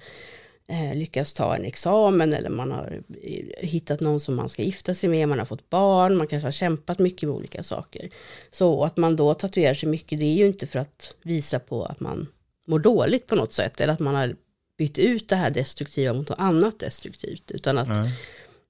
[0.69, 4.95] eh, lyckats ta en examen eller man har eh, hittat någon som man ska gifta
[4.95, 8.09] sig med, man har fått barn, man kanske har kämpat mycket med olika saker.
[8.51, 11.85] Så att man då tatuerar sig mycket, det är ju inte för att visa på
[11.85, 12.29] att man
[12.67, 14.37] mår dåligt på något sätt eller att man har
[14.79, 18.11] bytt ut det här destruktiva mot något annat destruktivt, utan att Nej.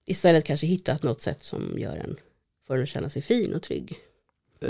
[0.07, 2.17] istället kanske hittat något sätt som gör en
[2.67, 3.99] för en att känna sig fin och trygg.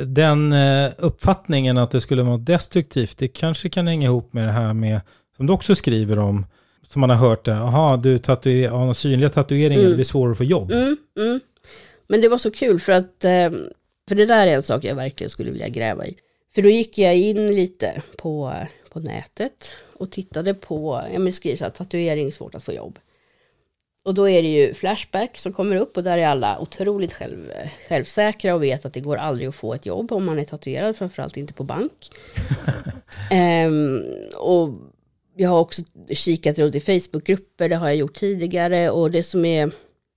[0.07, 4.53] Den eh, uppfattningen att det skulle vara destruktivt, det kanske kan hänga ihop med det
[4.53, 5.01] här med,
[5.37, 6.47] som du också skriver om,
[6.87, 9.91] som man har hört, det, jaha, du tatuer, har synliga tatueringar, Mm.
[9.91, 10.71] det blir svårare att få jobb.
[10.71, 11.41] Mm, mm.
[12.09, 13.51] Men det var så kul för att, eh,
[14.09, 16.17] för det där är en sak jag verkligen skulle vilja gräva i.
[16.55, 18.53] För då gick jag in lite på,
[18.93, 22.99] på nätet och tittade på, ja men det skrivs att tatuering svårt att få jobb.
[24.05, 27.51] Och då är det ju Flashback som kommer upp och där är alla otroligt själv,
[27.89, 30.97] självsäkra och vet att det går aldrig att få ett jobb om man är tatuerad,
[30.97, 32.11] framförallt inte på bank.
[33.31, 34.03] Ehm,
[34.37, 34.71] och
[35.37, 39.45] jag har också kikat runt i Facebookgrupper, det har jag gjort tidigare och det som
[39.45, 39.71] är,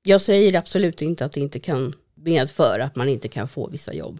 [0.04, 3.94] jag säger absolut inte att det inte kan medföra att man inte kan få vissa
[3.94, 4.20] jobb.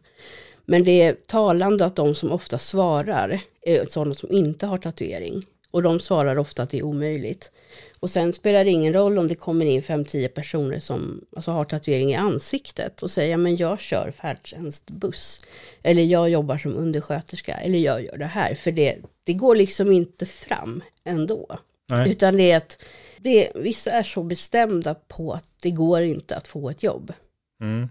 [0.66, 5.44] Men det är talande att de som ofta svarar är sådana som inte har tatuering.
[5.76, 7.52] Och de svarar ofta att det är omöjligt.
[8.00, 11.66] Och sen spelar det ingen roll om det kommer in 5-10 personer som alltså, har
[11.66, 15.46] tatuering i ansiktet och säger men jag kör färdtjänstbuss.
[15.84, 17.54] Eller jag jobbar som undersköterska.
[17.54, 18.56] Eller jag gör det här.
[18.56, 21.60] För det, det går liksom inte fram ändå.
[21.90, 22.12] Nej.
[22.12, 22.84] Utan det är att
[23.18, 27.14] det, vissa är så bestämda på att det går inte att få ett jobb.
[27.62, 27.90] Mm.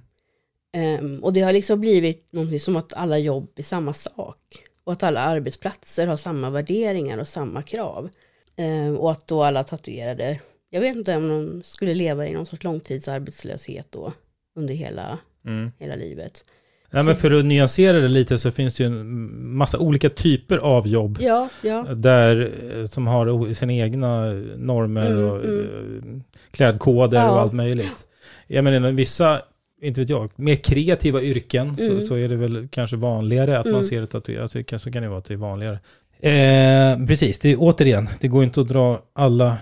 [0.72, 4.38] Ehm, och det har liksom blivit någonting som att alla jobb är samma sak.
[4.84, 8.08] Och att alla arbetsplatser har samma värderingar och samma krav.
[8.56, 12.46] Ehm, och att då alla tatuerade, jag vet inte om de skulle leva i någon
[12.46, 14.12] sorts långtidsarbetslöshet då.
[14.56, 15.70] Under hela, Mm.
[15.78, 16.44] hela livet.
[16.90, 20.58] Nej, men för att nyansera det lite så finns det ju en massa olika typer
[20.58, 21.18] av jobb.
[21.20, 21.82] Ja, ja.
[21.82, 25.98] Där, eh, som har sina egna normer Mm, och mm.
[26.16, 26.20] eh,
[26.50, 27.30] klädkoder Ja.
[27.30, 28.06] och allt möjligt.
[28.46, 29.42] Jag menar, vissa,
[29.84, 32.00] inte vet jag, mer kreativa yrken Mm.
[32.00, 33.84] så, så är det väl kanske vanligare att man Mm.
[33.84, 34.50] ser det tatuerat.
[34.82, 35.78] Så kan det vara att det är vanligare.
[36.20, 39.56] Eh, precis, det är återigen, det går inte att dra alla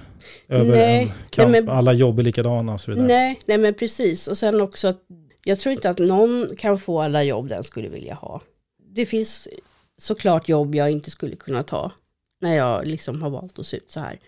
[0.48, 1.50] över Nej, en kamp.
[1.52, 3.06] nej, men- alla jobb är likadana och så vidare.
[3.06, 4.28] Nej, nej men precis.
[4.28, 5.00] Och sen också att
[5.44, 8.40] jag tror inte att någon kan få alla jobb den skulle vilja ha.
[8.94, 9.48] Det finns
[9.98, 11.92] såklart jobb jag inte skulle kunna ta
[12.40, 14.18] när jag liksom har valt att se ut så här.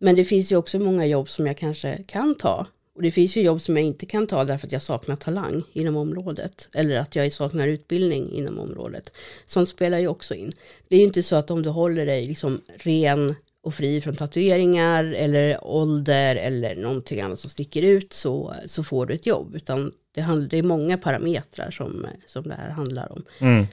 [0.00, 2.66] Men det finns ju också många jobb som jag kanske kan ta.
[2.96, 5.62] Och det finns ju jobb som jag inte kan ta därför att jag saknar talang
[5.72, 6.68] inom området.
[6.72, 9.12] Eller att jag saknar utbildning inom området.
[9.46, 10.52] Sånt spelar ju också in.
[10.88, 14.16] Det är ju inte så att om du håller dig liksom ren och fri från
[14.16, 19.54] tatueringar eller ålder eller någonting annat som sticker ut så, så får du ett jobb.
[19.54, 23.24] Utan det, handl- det är många parametrar som, som det här handlar om.
[23.38, 23.66] Mm.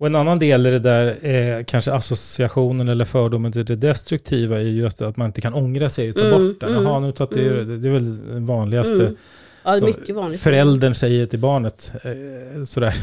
[0.00, 4.56] Och en annan del i det där, eh, kanske associationen eller fördomen till det destruktiva
[4.58, 6.70] är just att man inte kan ångra sig och ta Mm, bort den.
[6.70, 7.68] mm, Jaha, nu tatuerar mm.
[7.68, 8.94] det, det är väl den vanligaste.
[8.94, 9.16] Mm.
[9.64, 10.40] Ja, det är mycket vanligt.
[10.40, 12.94] Föräldern säger till barnet eh, sådär.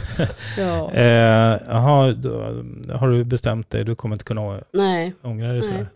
[0.57, 5.13] Ja, Eh, då har du bestämt dig, du kommer inte kunna nej.
[5.21, 5.67] ångra dig Nej.
[5.69, 5.87] sådär.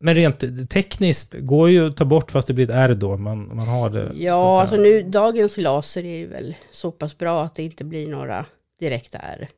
[0.00, 3.56] Men rent tekniskt går ju att ta bort fast det blir ett R då, man,
[3.56, 4.10] man har det.
[4.14, 8.08] Ja, alltså nu, dagens laser är ju väl så pass bra att det inte blir
[8.08, 8.44] några
[8.80, 9.48] direkta R.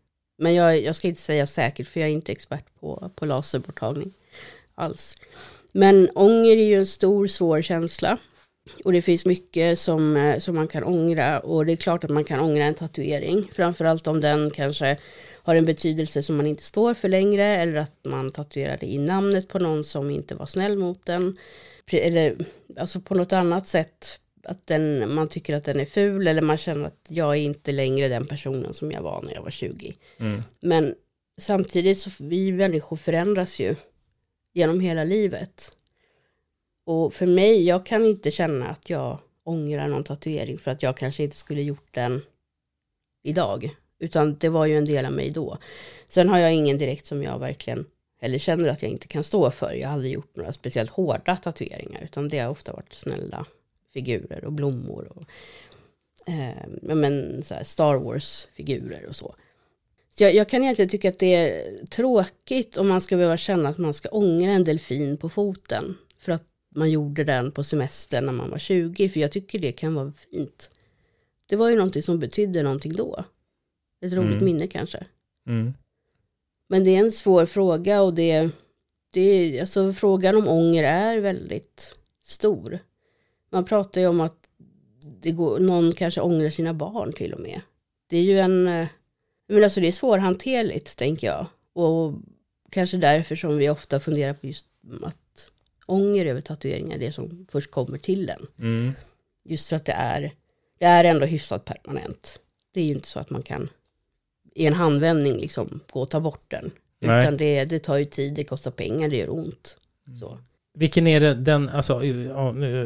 [0.42, 4.12] Men jag, jag ska inte säga säkert för jag är inte expert på, på laserborttagning
[4.74, 5.16] alls.
[5.72, 8.18] Men ånger är ju en stor svår känsla.
[8.85, 11.40] Och det finns mycket som, eh, som man kan ångra.
[11.40, 13.48] Och det är klart att man kan ångra en tatuering.
[13.52, 14.96] Framförallt om den kanske
[15.42, 17.44] har en betydelse som man inte står för längre.
[17.44, 21.37] Eller att man tatuerade in namnet på någon som inte var snäll mot den.
[21.92, 22.37] Eller
[22.78, 24.18] alltså på något annat sätt.
[24.44, 26.26] Att den, man tycker att den är ful.
[26.26, 29.42] Eller man känner att jag är inte längre den personen som jag var när jag
[29.42, 29.96] var 20.
[30.18, 30.42] Mm.
[30.61, 30.94] Men
[31.40, 33.74] samtidigt så vi människor förändras ju
[34.55, 35.76] genom hela livet.
[36.85, 40.96] Och för mig, jag kan inte känna att jag ångrar någon tatuering för att jag
[40.96, 42.22] kanske inte skulle gjort den
[43.22, 43.76] idag.
[43.98, 45.59] Utan det var ju en del av mig då.
[46.07, 47.87] Sen har jag ingen direkt som jag verkligen
[48.20, 49.72] eller känner att jag inte kan stå för.
[49.72, 53.46] Jag har aldrig gjort några speciellt hårda tatueringar utan det har ofta varit snälla
[53.92, 55.24] figurer och blommor och
[56.33, 59.35] eh, men, så här Star Wars-figurer och så.
[60.11, 63.68] Så jag, jag kan egentligen tycka att det är tråkigt om man ska behöva känna
[63.68, 65.96] att man ska ångra en delfin på foten.
[66.18, 66.44] För att
[66.75, 69.08] man gjorde den på semestern när man var 20.
[69.08, 70.71] För jag tycker det kan vara fint.
[71.46, 73.25] Det var ju någonting som betydde någonting då.
[74.00, 74.44] Ett roligt Mm.
[74.44, 75.04] minne kanske.
[75.46, 75.75] Mm.
[76.69, 78.50] Men det är en svår fråga och det,
[79.12, 82.79] det är, alltså frågan om ånger är väldigt stor.
[83.53, 84.48] Man pratar ju om att
[85.21, 87.61] det går, någon kanske ångrar sina barn till och med.
[88.07, 88.87] Det är ju en, eh,
[89.48, 91.46] men alltså det är svårhanterligt tänker jag.
[91.73, 92.15] Och
[92.71, 94.67] kanske därför som vi ofta funderar på just
[95.03, 95.50] att
[95.87, 98.46] ånger över tatueringar, det som först kommer till en.
[98.59, 98.92] Mm.
[99.44, 100.33] Just för att det är,
[100.79, 102.38] det är ändå hyfsat permanent.
[102.75, 103.71] Det är ju inte så att man kan
[104.55, 106.71] i en handvändning liksom gå och ta bort den.
[106.98, 107.23] Nej.
[107.23, 109.77] Utan det, det tar ju tid, det kostar pengar, det gör ont.
[110.21, 110.38] Så.
[110.75, 112.02] Vilken är det, den, alltså,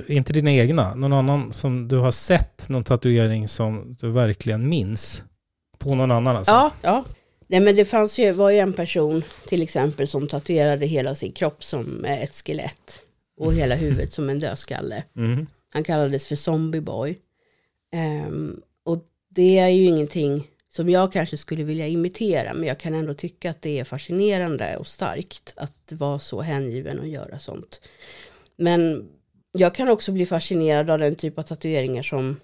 [0.09, 5.25] inte dina egna, någon annan som du har sett någon tatuering som du verkligen minns?
[5.79, 6.53] På någon annan alltså?
[6.53, 7.05] Ja, ja.
[7.47, 11.33] Nej men det fanns ju, var ju en person till exempel som tatuerade hela sin
[11.33, 13.01] kropp som eh, ett skelett.
[13.39, 15.05] Och hela huvudet som en dödskalle.
[15.17, 15.47] Mm.
[15.73, 17.19] Han kallades för Zombie Boy.
[17.93, 22.95] Ehm, och det är ju ingenting som jag kanske skulle vilja imitera, men jag kan
[22.95, 27.81] ändå tycka att det är fascinerande och starkt att vara så hängiven och göra sånt.
[28.57, 29.09] Men
[29.53, 32.41] jag kan också bli fascinerad av den typ av tatueringar som,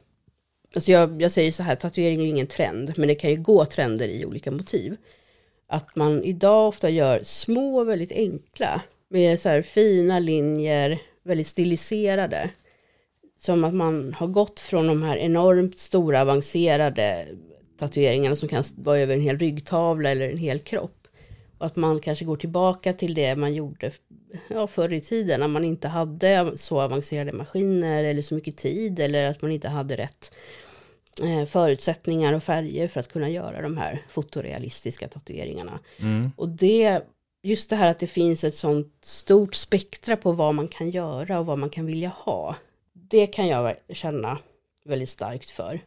[0.75, 3.37] alltså jag, jag säger så här, tatuering är ju ingen trend, men det kan ju
[3.37, 4.97] gå trender i olika motiv.
[5.67, 12.51] Att man idag ofta gör små, väldigt enkla, med så här fina linjer, väldigt stiliserade.
[13.39, 17.27] Som att man har gått från de här enormt stora avancerade
[17.77, 21.09] tatueringarna som kan vara över en hel ryggtavla eller en hel kropp.
[21.59, 23.91] Och att man kanske går tillbaka till det man gjorde
[24.49, 29.01] ja, förr i tiden när man inte hade så avancerade maskiner eller så mycket tid
[29.01, 30.33] eller att man inte hade rätt
[31.25, 35.81] eh, förutsättningar och färger för att kunna göra de här fotorealistiska tatueringarna.
[35.99, 36.31] Mm.
[36.37, 37.01] Och det,
[37.43, 41.39] just det här att det finns ett sånt stort spektra på vad man kan göra
[41.39, 42.57] och vad man kan vilja ha.
[42.93, 44.39] Det kan jag känna
[44.85, 45.81] väldigt starkt för.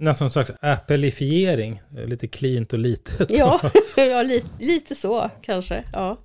[0.00, 3.30] Nästan en slags appelifiering, lite cleant och litet.
[3.38, 3.60] Ja,
[3.96, 5.84] ja lite, lite så kanske.
[5.92, 6.16] Ja.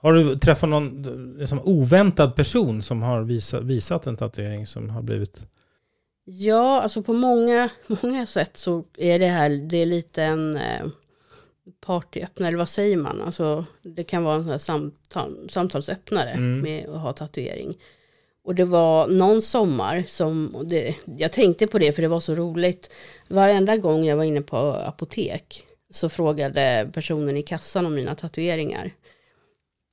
[0.00, 1.02] Har du träffat någon
[1.38, 5.46] liksom, oväntad person som har visa, visat en tatuering som har blivit...
[6.24, 7.68] Ja, alltså på många,
[8.02, 10.86] många sätt så är det här, det är lite en eh,
[11.86, 13.22] partyöppnare, eller vad säger man?
[13.22, 16.60] Alltså det kan vara en sån här samtal, samtalsöppnare Mm.
[16.60, 17.76] med att ha tatuering.
[18.48, 22.34] Och det var någon sommar som, det, jag tänkte på det för det var så
[22.34, 22.90] roligt.
[23.28, 28.90] Varenda gång jag var inne på apotek så frågade personen i kassan om mina tatueringar.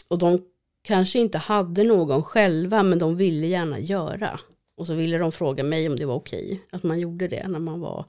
[0.07, 0.41] Och de
[0.81, 4.39] kanske inte hade någon själva men de ville gärna göra.
[4.77, 7.59] Och så ville de fråga mig om det var okej att man gjorde det när
[7.59, 8.05] man var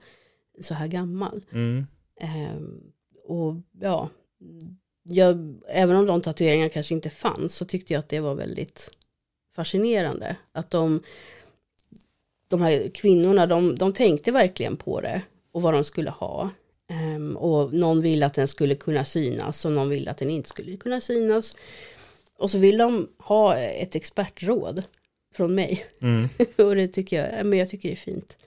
[0.61, 1.45] så här gammal.
[1.53, 1.87] Mm.
[2.21, 2.81] Ehm,
[3.25, 4.09] och ja,
[5.03, 8.91] jag, även om de tatueringarna kanske inte fanns så tyckte jag att det var väldigt
[9.57, 10.37] fascinerande.
[10.53, 11.03] Att de,
[12.49, 16.51] de här kvinnorna, de, de tänkte verkligen på det och vad de skulle ha.
[16.91, 20.49] Ehm, och någon ville att den skulle kunna synas och någon ville att den inte
[20.49, 21.57] skulle kunna synas.
[22.39, 24.83] Och så vill de ha ett expertråd
[25.35, 25.87] från mig.
[26.01, 26.29] Mm.
[26.57, 28.39] och det tycker jag, men jag tycker det är fint.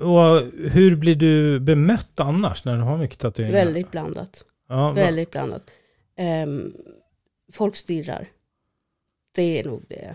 [0.00, 3.64] Och hur blir du bemött annars när du har mycket tatueringar?
[3.64, 4.44] Väldigt blandat.
[4.68, 5.70] Ja, Väldigt blandat.
[6.16, 6.74] Ehm,
[7.52, 8.28] folk stirrar.
[9.34, 10.14] Det är nog det.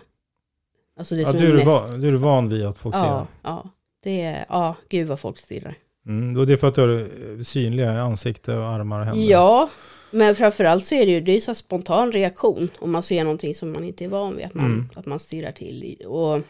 [1.00, 1.68] Alltså det ja, som du, är mest.
[1.68, 3.50] van, du är van vid att folk ja, ser.
[3.50, 3.70] ja,
[4.04, 5.76] det är, ja, gud vad folk stirrar.
[6.06, 7.00] Mm, och det är för att du har
[7.38, 9.24] eh, synliga ansikte och armar och händer.
[9.24, 9.70] Ja,
[10.12, 13.56] men framförallt så är det ju, det är så spontan reaktion om man ser någonting
[13.56, 14.90] som man inte är van vid, att man, Mm.
[14.96, 15.98] att man stirrar till.
[16.08, 16.42] Och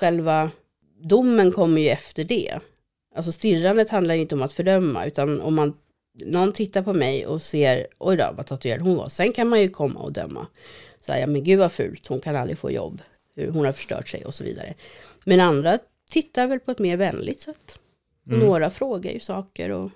[0.00, 0.50] själva
[1.00, 2.58] domen kommer ju efter det.
[3.16, 5.74] Alltså stirrandet handlar ju inte om att fördöma, utan om man,
[6.26, 9.08] någon tittar på mig och ser, oj då, vad tatuerad hon var.
[9.08, 10.46] Sen kan man ju komma och döma.
[11.00, 13.02] Så här, ja men gud vad fult, hon kan aldrig få jobb,
[13.42, 14.74] hur hon har förstört sig och så vidare.
[15.24, 15.78] Men andra
[16.10, 17.78] tittar väl på ett mer vänligt sätt.
[18.26, 18.40] Mm.
[18.40, 19.90] Några frågar ju saker och,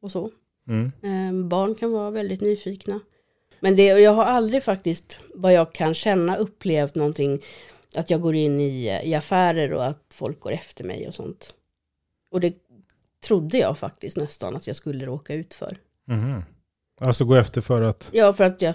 [0.00, 0.30] och så.
[0.68, 0.92] Mm.
[1.02, 3.00] Eh, barn kan vara väldigt nyfikna.
[3.60, 7.42] Men det, jag har aldrig faktiskt, vad jag kan känna, upplevt någonting,
[7.96, 11.54] att jag går in i, i affärer och att folk går efter mig och sånt.
[12.30, 12.54] Och det
[13.26, 15.78] trodde jag faktiskt nästan att jag skulle råka ut för.
[16.06, 16.42] Mhm.
[17.00, 18.10] Alltså gå efter för att...
[18.12, 18.74] Ja, för att jag,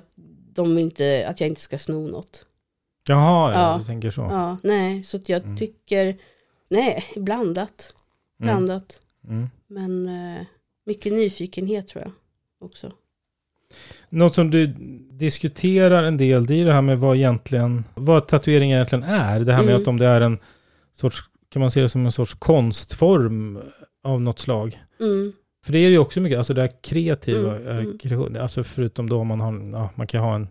[0.54, 2.47] de inte, att jag inte ska sno något.
[3.08, 3.78] Jaha, ja, Ja.
[3.80, 4.22] du tänker så.
[4.22, 5.58] Ja, nej, så att jag Mm.
[5.58, 6.18] tycker,
[6.70, 7.94] nej, blandat.
[8.42, 8.48] Mm.
[8.56, 9.02] Blandat.
[9.28, 9.48] Mm.
[9.68, 10.42] Men eh,
[10.86, 12.12] mycket nyfikenhet tror jag
[12.70, 12.92] också.
[14.10, 14.68] Något som du
[15.12, 19.40] diskuterar en del, det är det här med vad egentligen, vad tatuering egentligen är.
[19.40, 19.82] Det här med Mm.
[19.82, 20.40] att om det är en
[20.94, 23.60] sorts, kan man se det som en sorts konstform
[24.04, 24.82] av något slag.
[25.00, 25.34] Mm,
[25.66, 27.68] För det är ju också mycket, alltså det här kreativa, Mm,
[28.04, 28.42] eh, mm.
[28.42, 30.48] alltså förutom då man har, ja, man kan ha en,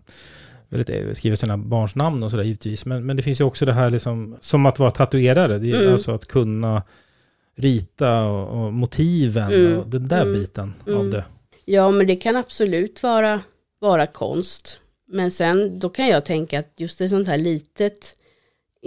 [0.69, 3.65] väldigt, eh, skriva sina barns namn och sådär givetvis, men, men det finns ju också
[3.65, 5.93] det här liksom, som att vara tatuerare, det är Mm.
[5.93, 6.83] alltså att kunna
[7.55, 11.11] rita och, och motiven Mm, och den där mm, biten av mm.
[11.11, 11.25] det.
[11.65, 13.41] Ja, men det kan absolut vara,
[13.79, 14.79] vara konst.
[15.07, 18.13] Men sen, då kan jag tänka att just ett sånt här litet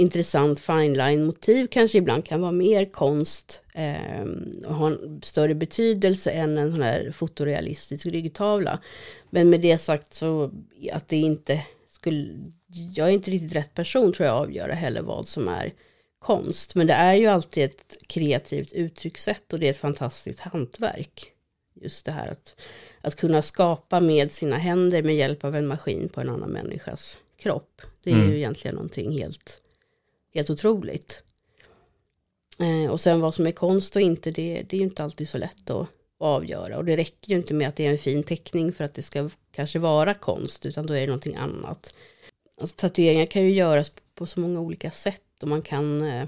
[0.01, 4.23] intressant fine line motiv kanske ibland kan vara mer konst eh,
[4.67, 8.79] och ha en större betydelse än en sån här fotorealistisk ryggtavla.
[9.31, 10.51] Men med det sagt så
[10.93, 12.29] att det inte skulle,
[12.95, 15.73] jag är inte riktigt rätt person tror jag avgöra heller vad som är
[16.19, 16.75] konst.
[16.75, 21.33] Men det är ju alltid ett kreativt uttryckssätt och det är ett fantastiskt hantverk.
[21.83, 22.61] Just det här att,
[23.01, 27.19] att kunna skapa med sina händer med hjälp av en maskin på en annan människas
[27.37, 27.83] kropp.
[28.03, 28.31] Det är Mm.
[28.31, 29.61] ju egentligen någonting helt,
[30.35, 31.23] helt otroligt.
[32.59, 35.29] Eh, och sen vad som är konst och inte, det, det är ju inte alltid
[35.29, 36.79] så lätt att avgöra.
[36.79, 39.03] Och det räcker ju inte med att det är en fin teckning för att det
[39.03, 41.95] ska kanske vara konst, utan då är det någonting annat.
[42.61, 46.25] Alltså, tatueringar kan ju göras på så många olika sätt och man kan, eh,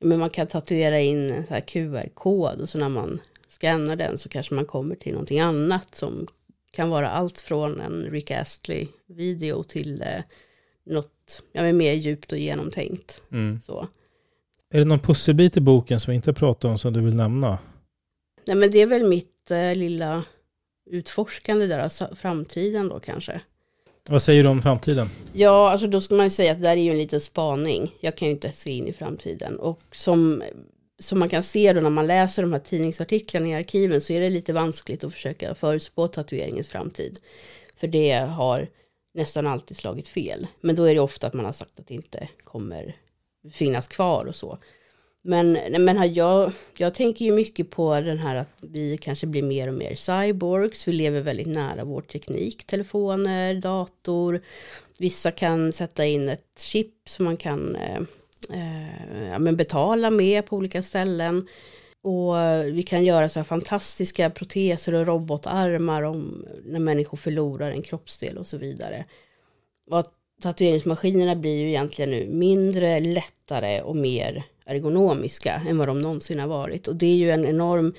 [0.00, 4.54] men man kan tatuera in en QR-kod och så när man scannar den så kanske
[4.54, 6.26] man kommer till någonting annat som
[6.70, 10.22] kan vara allt från en Rick Astley-video till eh,
[10.84, 11.19] något
[11.52, 13.20] ja, men mer djupt och genomtänkt.
[13.32, 13.60] Mm.
[13.62, 13.88] Så.
[14.70, 17.58] Är det någon pusselbit i boken som vi inte pratar om som du vill nämna?
[18.46, 20.24] Nej men det är väl mitt eh, lilla
[20.90, 23.40] utforskande där av framtiden då kanske.
[24.08, 25.08] Vad säger du om framtiden?
[25.32, 27.94] Ja, alltså då ska man ju säga att det där är ju en liten spaning.
[28.00, 29.58] Jag kan ju inte se in i framtiden.
[29.58, 30.42] Och som,
[30.98, 34.20] som man kan se då när man läser de här tidningsartiklarna i arkiven så är
[34.20, 37.18] det lite vanskligt att försöka förutspå tatueringens framtid.
[37.76, 38.68] För det har
[39.12, 40.46] nästan alltid slagit fel.
[40.60, 42.96] Men då är det ofta att man har sagt att det inte kommer
[43.52, 44.58] finnas kvar och så.
[45.22, 45.52] Men,
[45.84, 49.74] men jag, jag tänker ju mycket på den här att vi kanske blir mer och
[49.74, 50.88] mer cyborgs.
[50.88, 54.40] Vi lever väldigt nära vår teknik, telefoner, dator.
[54.98, 58.00] Vissa kan sätta in ett chip som man kan eh,
[58.50, 61.48] eh, ja, men betala med på olika ställen.
[62.02, 62.34] Och
[62.76, 68.38] vi kan göra så här fantastiska proteser och robotarmar om när människor förlorar en kroppsdel
[68.38, 69.04] och så vidare.
[69.90, 76.00] Och att tatueringsmaskinerna blir ju egentligen nu mindre, lättare och mer ergonomiska än vad de
[76.00, 76.88] någonsin har varit.
[76.88, 77.94] Och det är ju en enorm,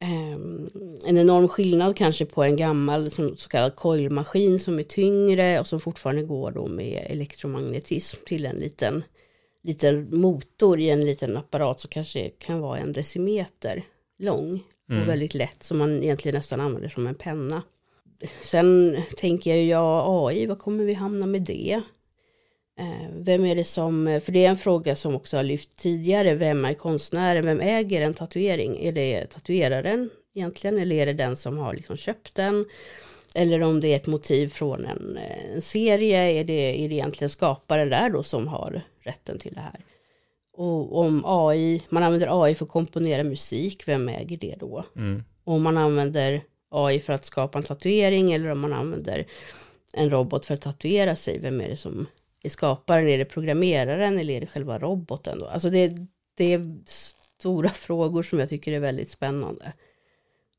[0.00, 0.70] ehm,
[1.06, 5.80] en enorm skillnad kanske på en gammal så kallad coilmaskin som är tyngre och som
[5.80, 9.04] fortfarande går då med elektromagnetism till en liten,
[9.62, 13.82] liten motor i en liten apparat som kanske kan vara en decimeter
[14.18, 14.62] lång
[15.02, 17.62] och väldigt lätt som man egentligen nästan använder som en penna.
[18.40, 21.80] Sen tänker jag ju, ja AI, vad kommer vi hamna med det?
[22.80, 26.34] Eh, Vem är det som, för det är en fråga som också har lyft tidigare,
[26.34, 28.78] vem är konstnären, vem äger en tatuering?
[28.78, 32.66] Är det tatueraren egentligen, eller är det den som har liksom köpt den?
[33.34, 36.94] Eller om det är ett motiv från en, eh, en serie, är det, är det
[36.94, 39.84] egentligen skaparen där då som har rätten till det här?
[40.52, 44.84] Och om AI, man använder AI för att komponera musik, vem äger det då?
[44.96, 45.24] Mm.
[45.44, 49.26] Och om man använder AI för att skapa en tatuering eller om man använder
[49.92, 52.06] en robot för att tatuera sig, vem är det som
[52.42, 53.08] är skaparen?
[53.08, 55.46] Är det programmeraren eller är det själva roboten då?
[55.46, 55.96] Alltså det,
[56.34, 59.72] det är stora frågor som jag tycker är väldigt spännande.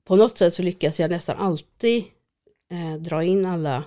[0.03, 2.03] På något sätt så lyckas jag nästan alltid
[2.71, 3.83] eh, dra in alla,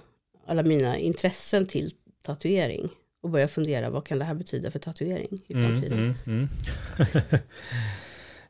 [0.47, 2.89] alla mina intressen till tatuering
[3.25, 5.99] och börja fundera vad kan det här betyda för tatuering i Mm, framtiden.
[5.99, 6.49] mm, mm.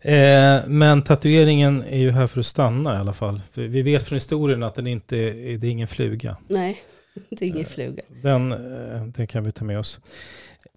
[0.61, 3.43] eh, men tatueringen är ju här för att stanna i alla fall.
[3.53, 6.37] För vi vet från historien att den inte är, det är ingen fluga.
[6.49, 6.81] Nej,
[7.31, 8.03] det är ingen fluga.
[8.23, 10.01] Den, eh, den kan vi ta med oss.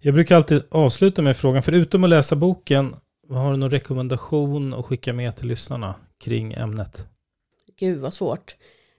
[0.00, 2.94] Jag brukar alltid avsluta med frågan, förutom att läsa boken,
[3.30, 5.94] har du någon rekommendation att skicka med till lyssnarna
[6.24, 7.06] kring ämnet?
[7.78, 8.56] Gud vad svårt.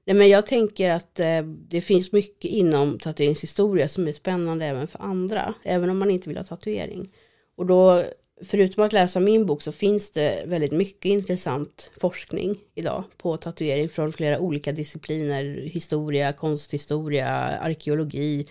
[0.10, 4.88] Nej, men jag tänker att eh, det finns mycket inom tatueringshistoria som är spännande även
[4.88, 7.12] för andra, även om man inte vill ha tatuering.
[7.55, 8.05] Och då,
[8.43, 13.89] förutom att läsa min bok så finns det väldigt mycket intressant forskning idag på tatuering
[13.89, 15.43] från flera olika discipliner,
[15.74, 18.47] historia, konsthistoria, arkeologi,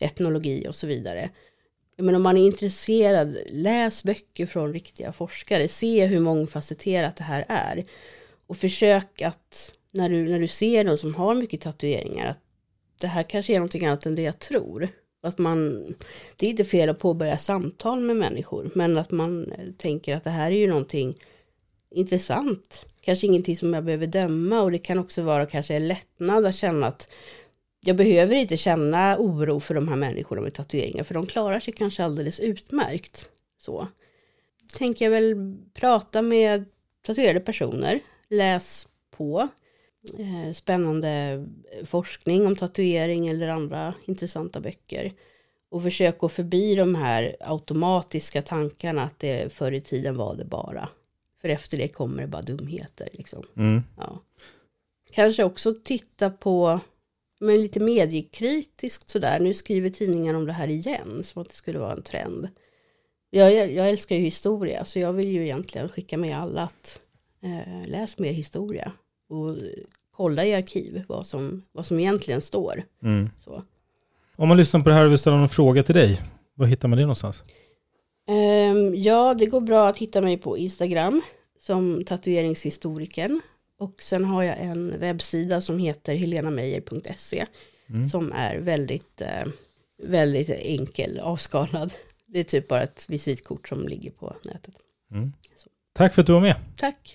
[0.00, 1.30] etnologi och så vidare.
[1.96, 7.44] Men om man är intresserad, läs böcker från riktiga forskare, se hur mångfacetterat det här
[7.48, 7.84] är.
[8.46, 12.40] Och försök att, när du, när du ser de som har mycket tatueringar, att
[13.00, 14.88] det här kanske är någonting annat än det jag tror.
[15.22, 15.86] Att man,
[16.36, 20.24] det är inte fel att påbörja samtal med människor, men att man eh, tänker att
[20.24, 21.18] det här är ju någonting
[21.90, 22.86] intressant.
[23.00, 26.54] Kanske ingenting som jag behöver döma och det kan också vara kanske en lättnad att
[26.54, 27.08] känna att
[27.80, 31.74] jag behöver inte känna oro för de här människorna med tatueringar, för de klarar sig
[31.74, 33.28] kanske alldeles utmärkt.
[33.58, 33.88] Så.
[34.78, 36.64] Tänker jag väl prata med
[37.02, 39.48] tatuerade personer, läs på,
[40.54, 41.44] spännande
[41.84, 45.12] forskning om tatuering eller andra intressanta böcker.
[45.70, 50.44] Och försök gå förbi de här automatiska tankarna att det förr i tiden var det
[50.44, 50.88] bara.
[51.40, 53.44] För efter det kommer det bara dumheter liksom.
[53.56, 53.82] Mm.
[53.96, 54.20] Ja.
[55.12, 56.80] Kanske också titta på,
[57.40, 59.40] men lite mediekritiskt sådär.
[59.40, 62.48] Nu skriver tidningen om det här igen, som att det skulle vara en trend.
[63.30, 67.00] Jag, jag, jag älskar ju historia, så jag vill ju egentligen skicka med alla att
[67.42, 68.92] eh, läs mer historia.
[69.30, 69.56] Och
[70.10, 72.82] kolla i arkiv vad som, vad som egentligen står.
[73.02, 73.30] Mm.
[73.44, 73.62] Så.
[74.36, 76.20] Om man lyssnar på det här och vill ställa någon fråga till dig,
[76.54, 77.44] var hittar man det någonstans?
[78.28, 81.22] Ehm, ja, det går bra att hitta mig på Instagram
[81.60, 83.40] som tatueringshistoriken.
[83.78, 87.46] Och sen har jag en webbsida som heter helenameijer.se
[87.90, 88.08] Mm.
[88.08, 89.48] som är väldigt, eh,
[90.02, 91.92] väldigt enkel, avskalad.
[92.26, 94.74] Det är typ bara ett visitkort som ligger på nätet.
[95.10, 95.32] Mm.
[95.92, 96.56] Tack för att du var med.
[96.76, 97.14] Tack!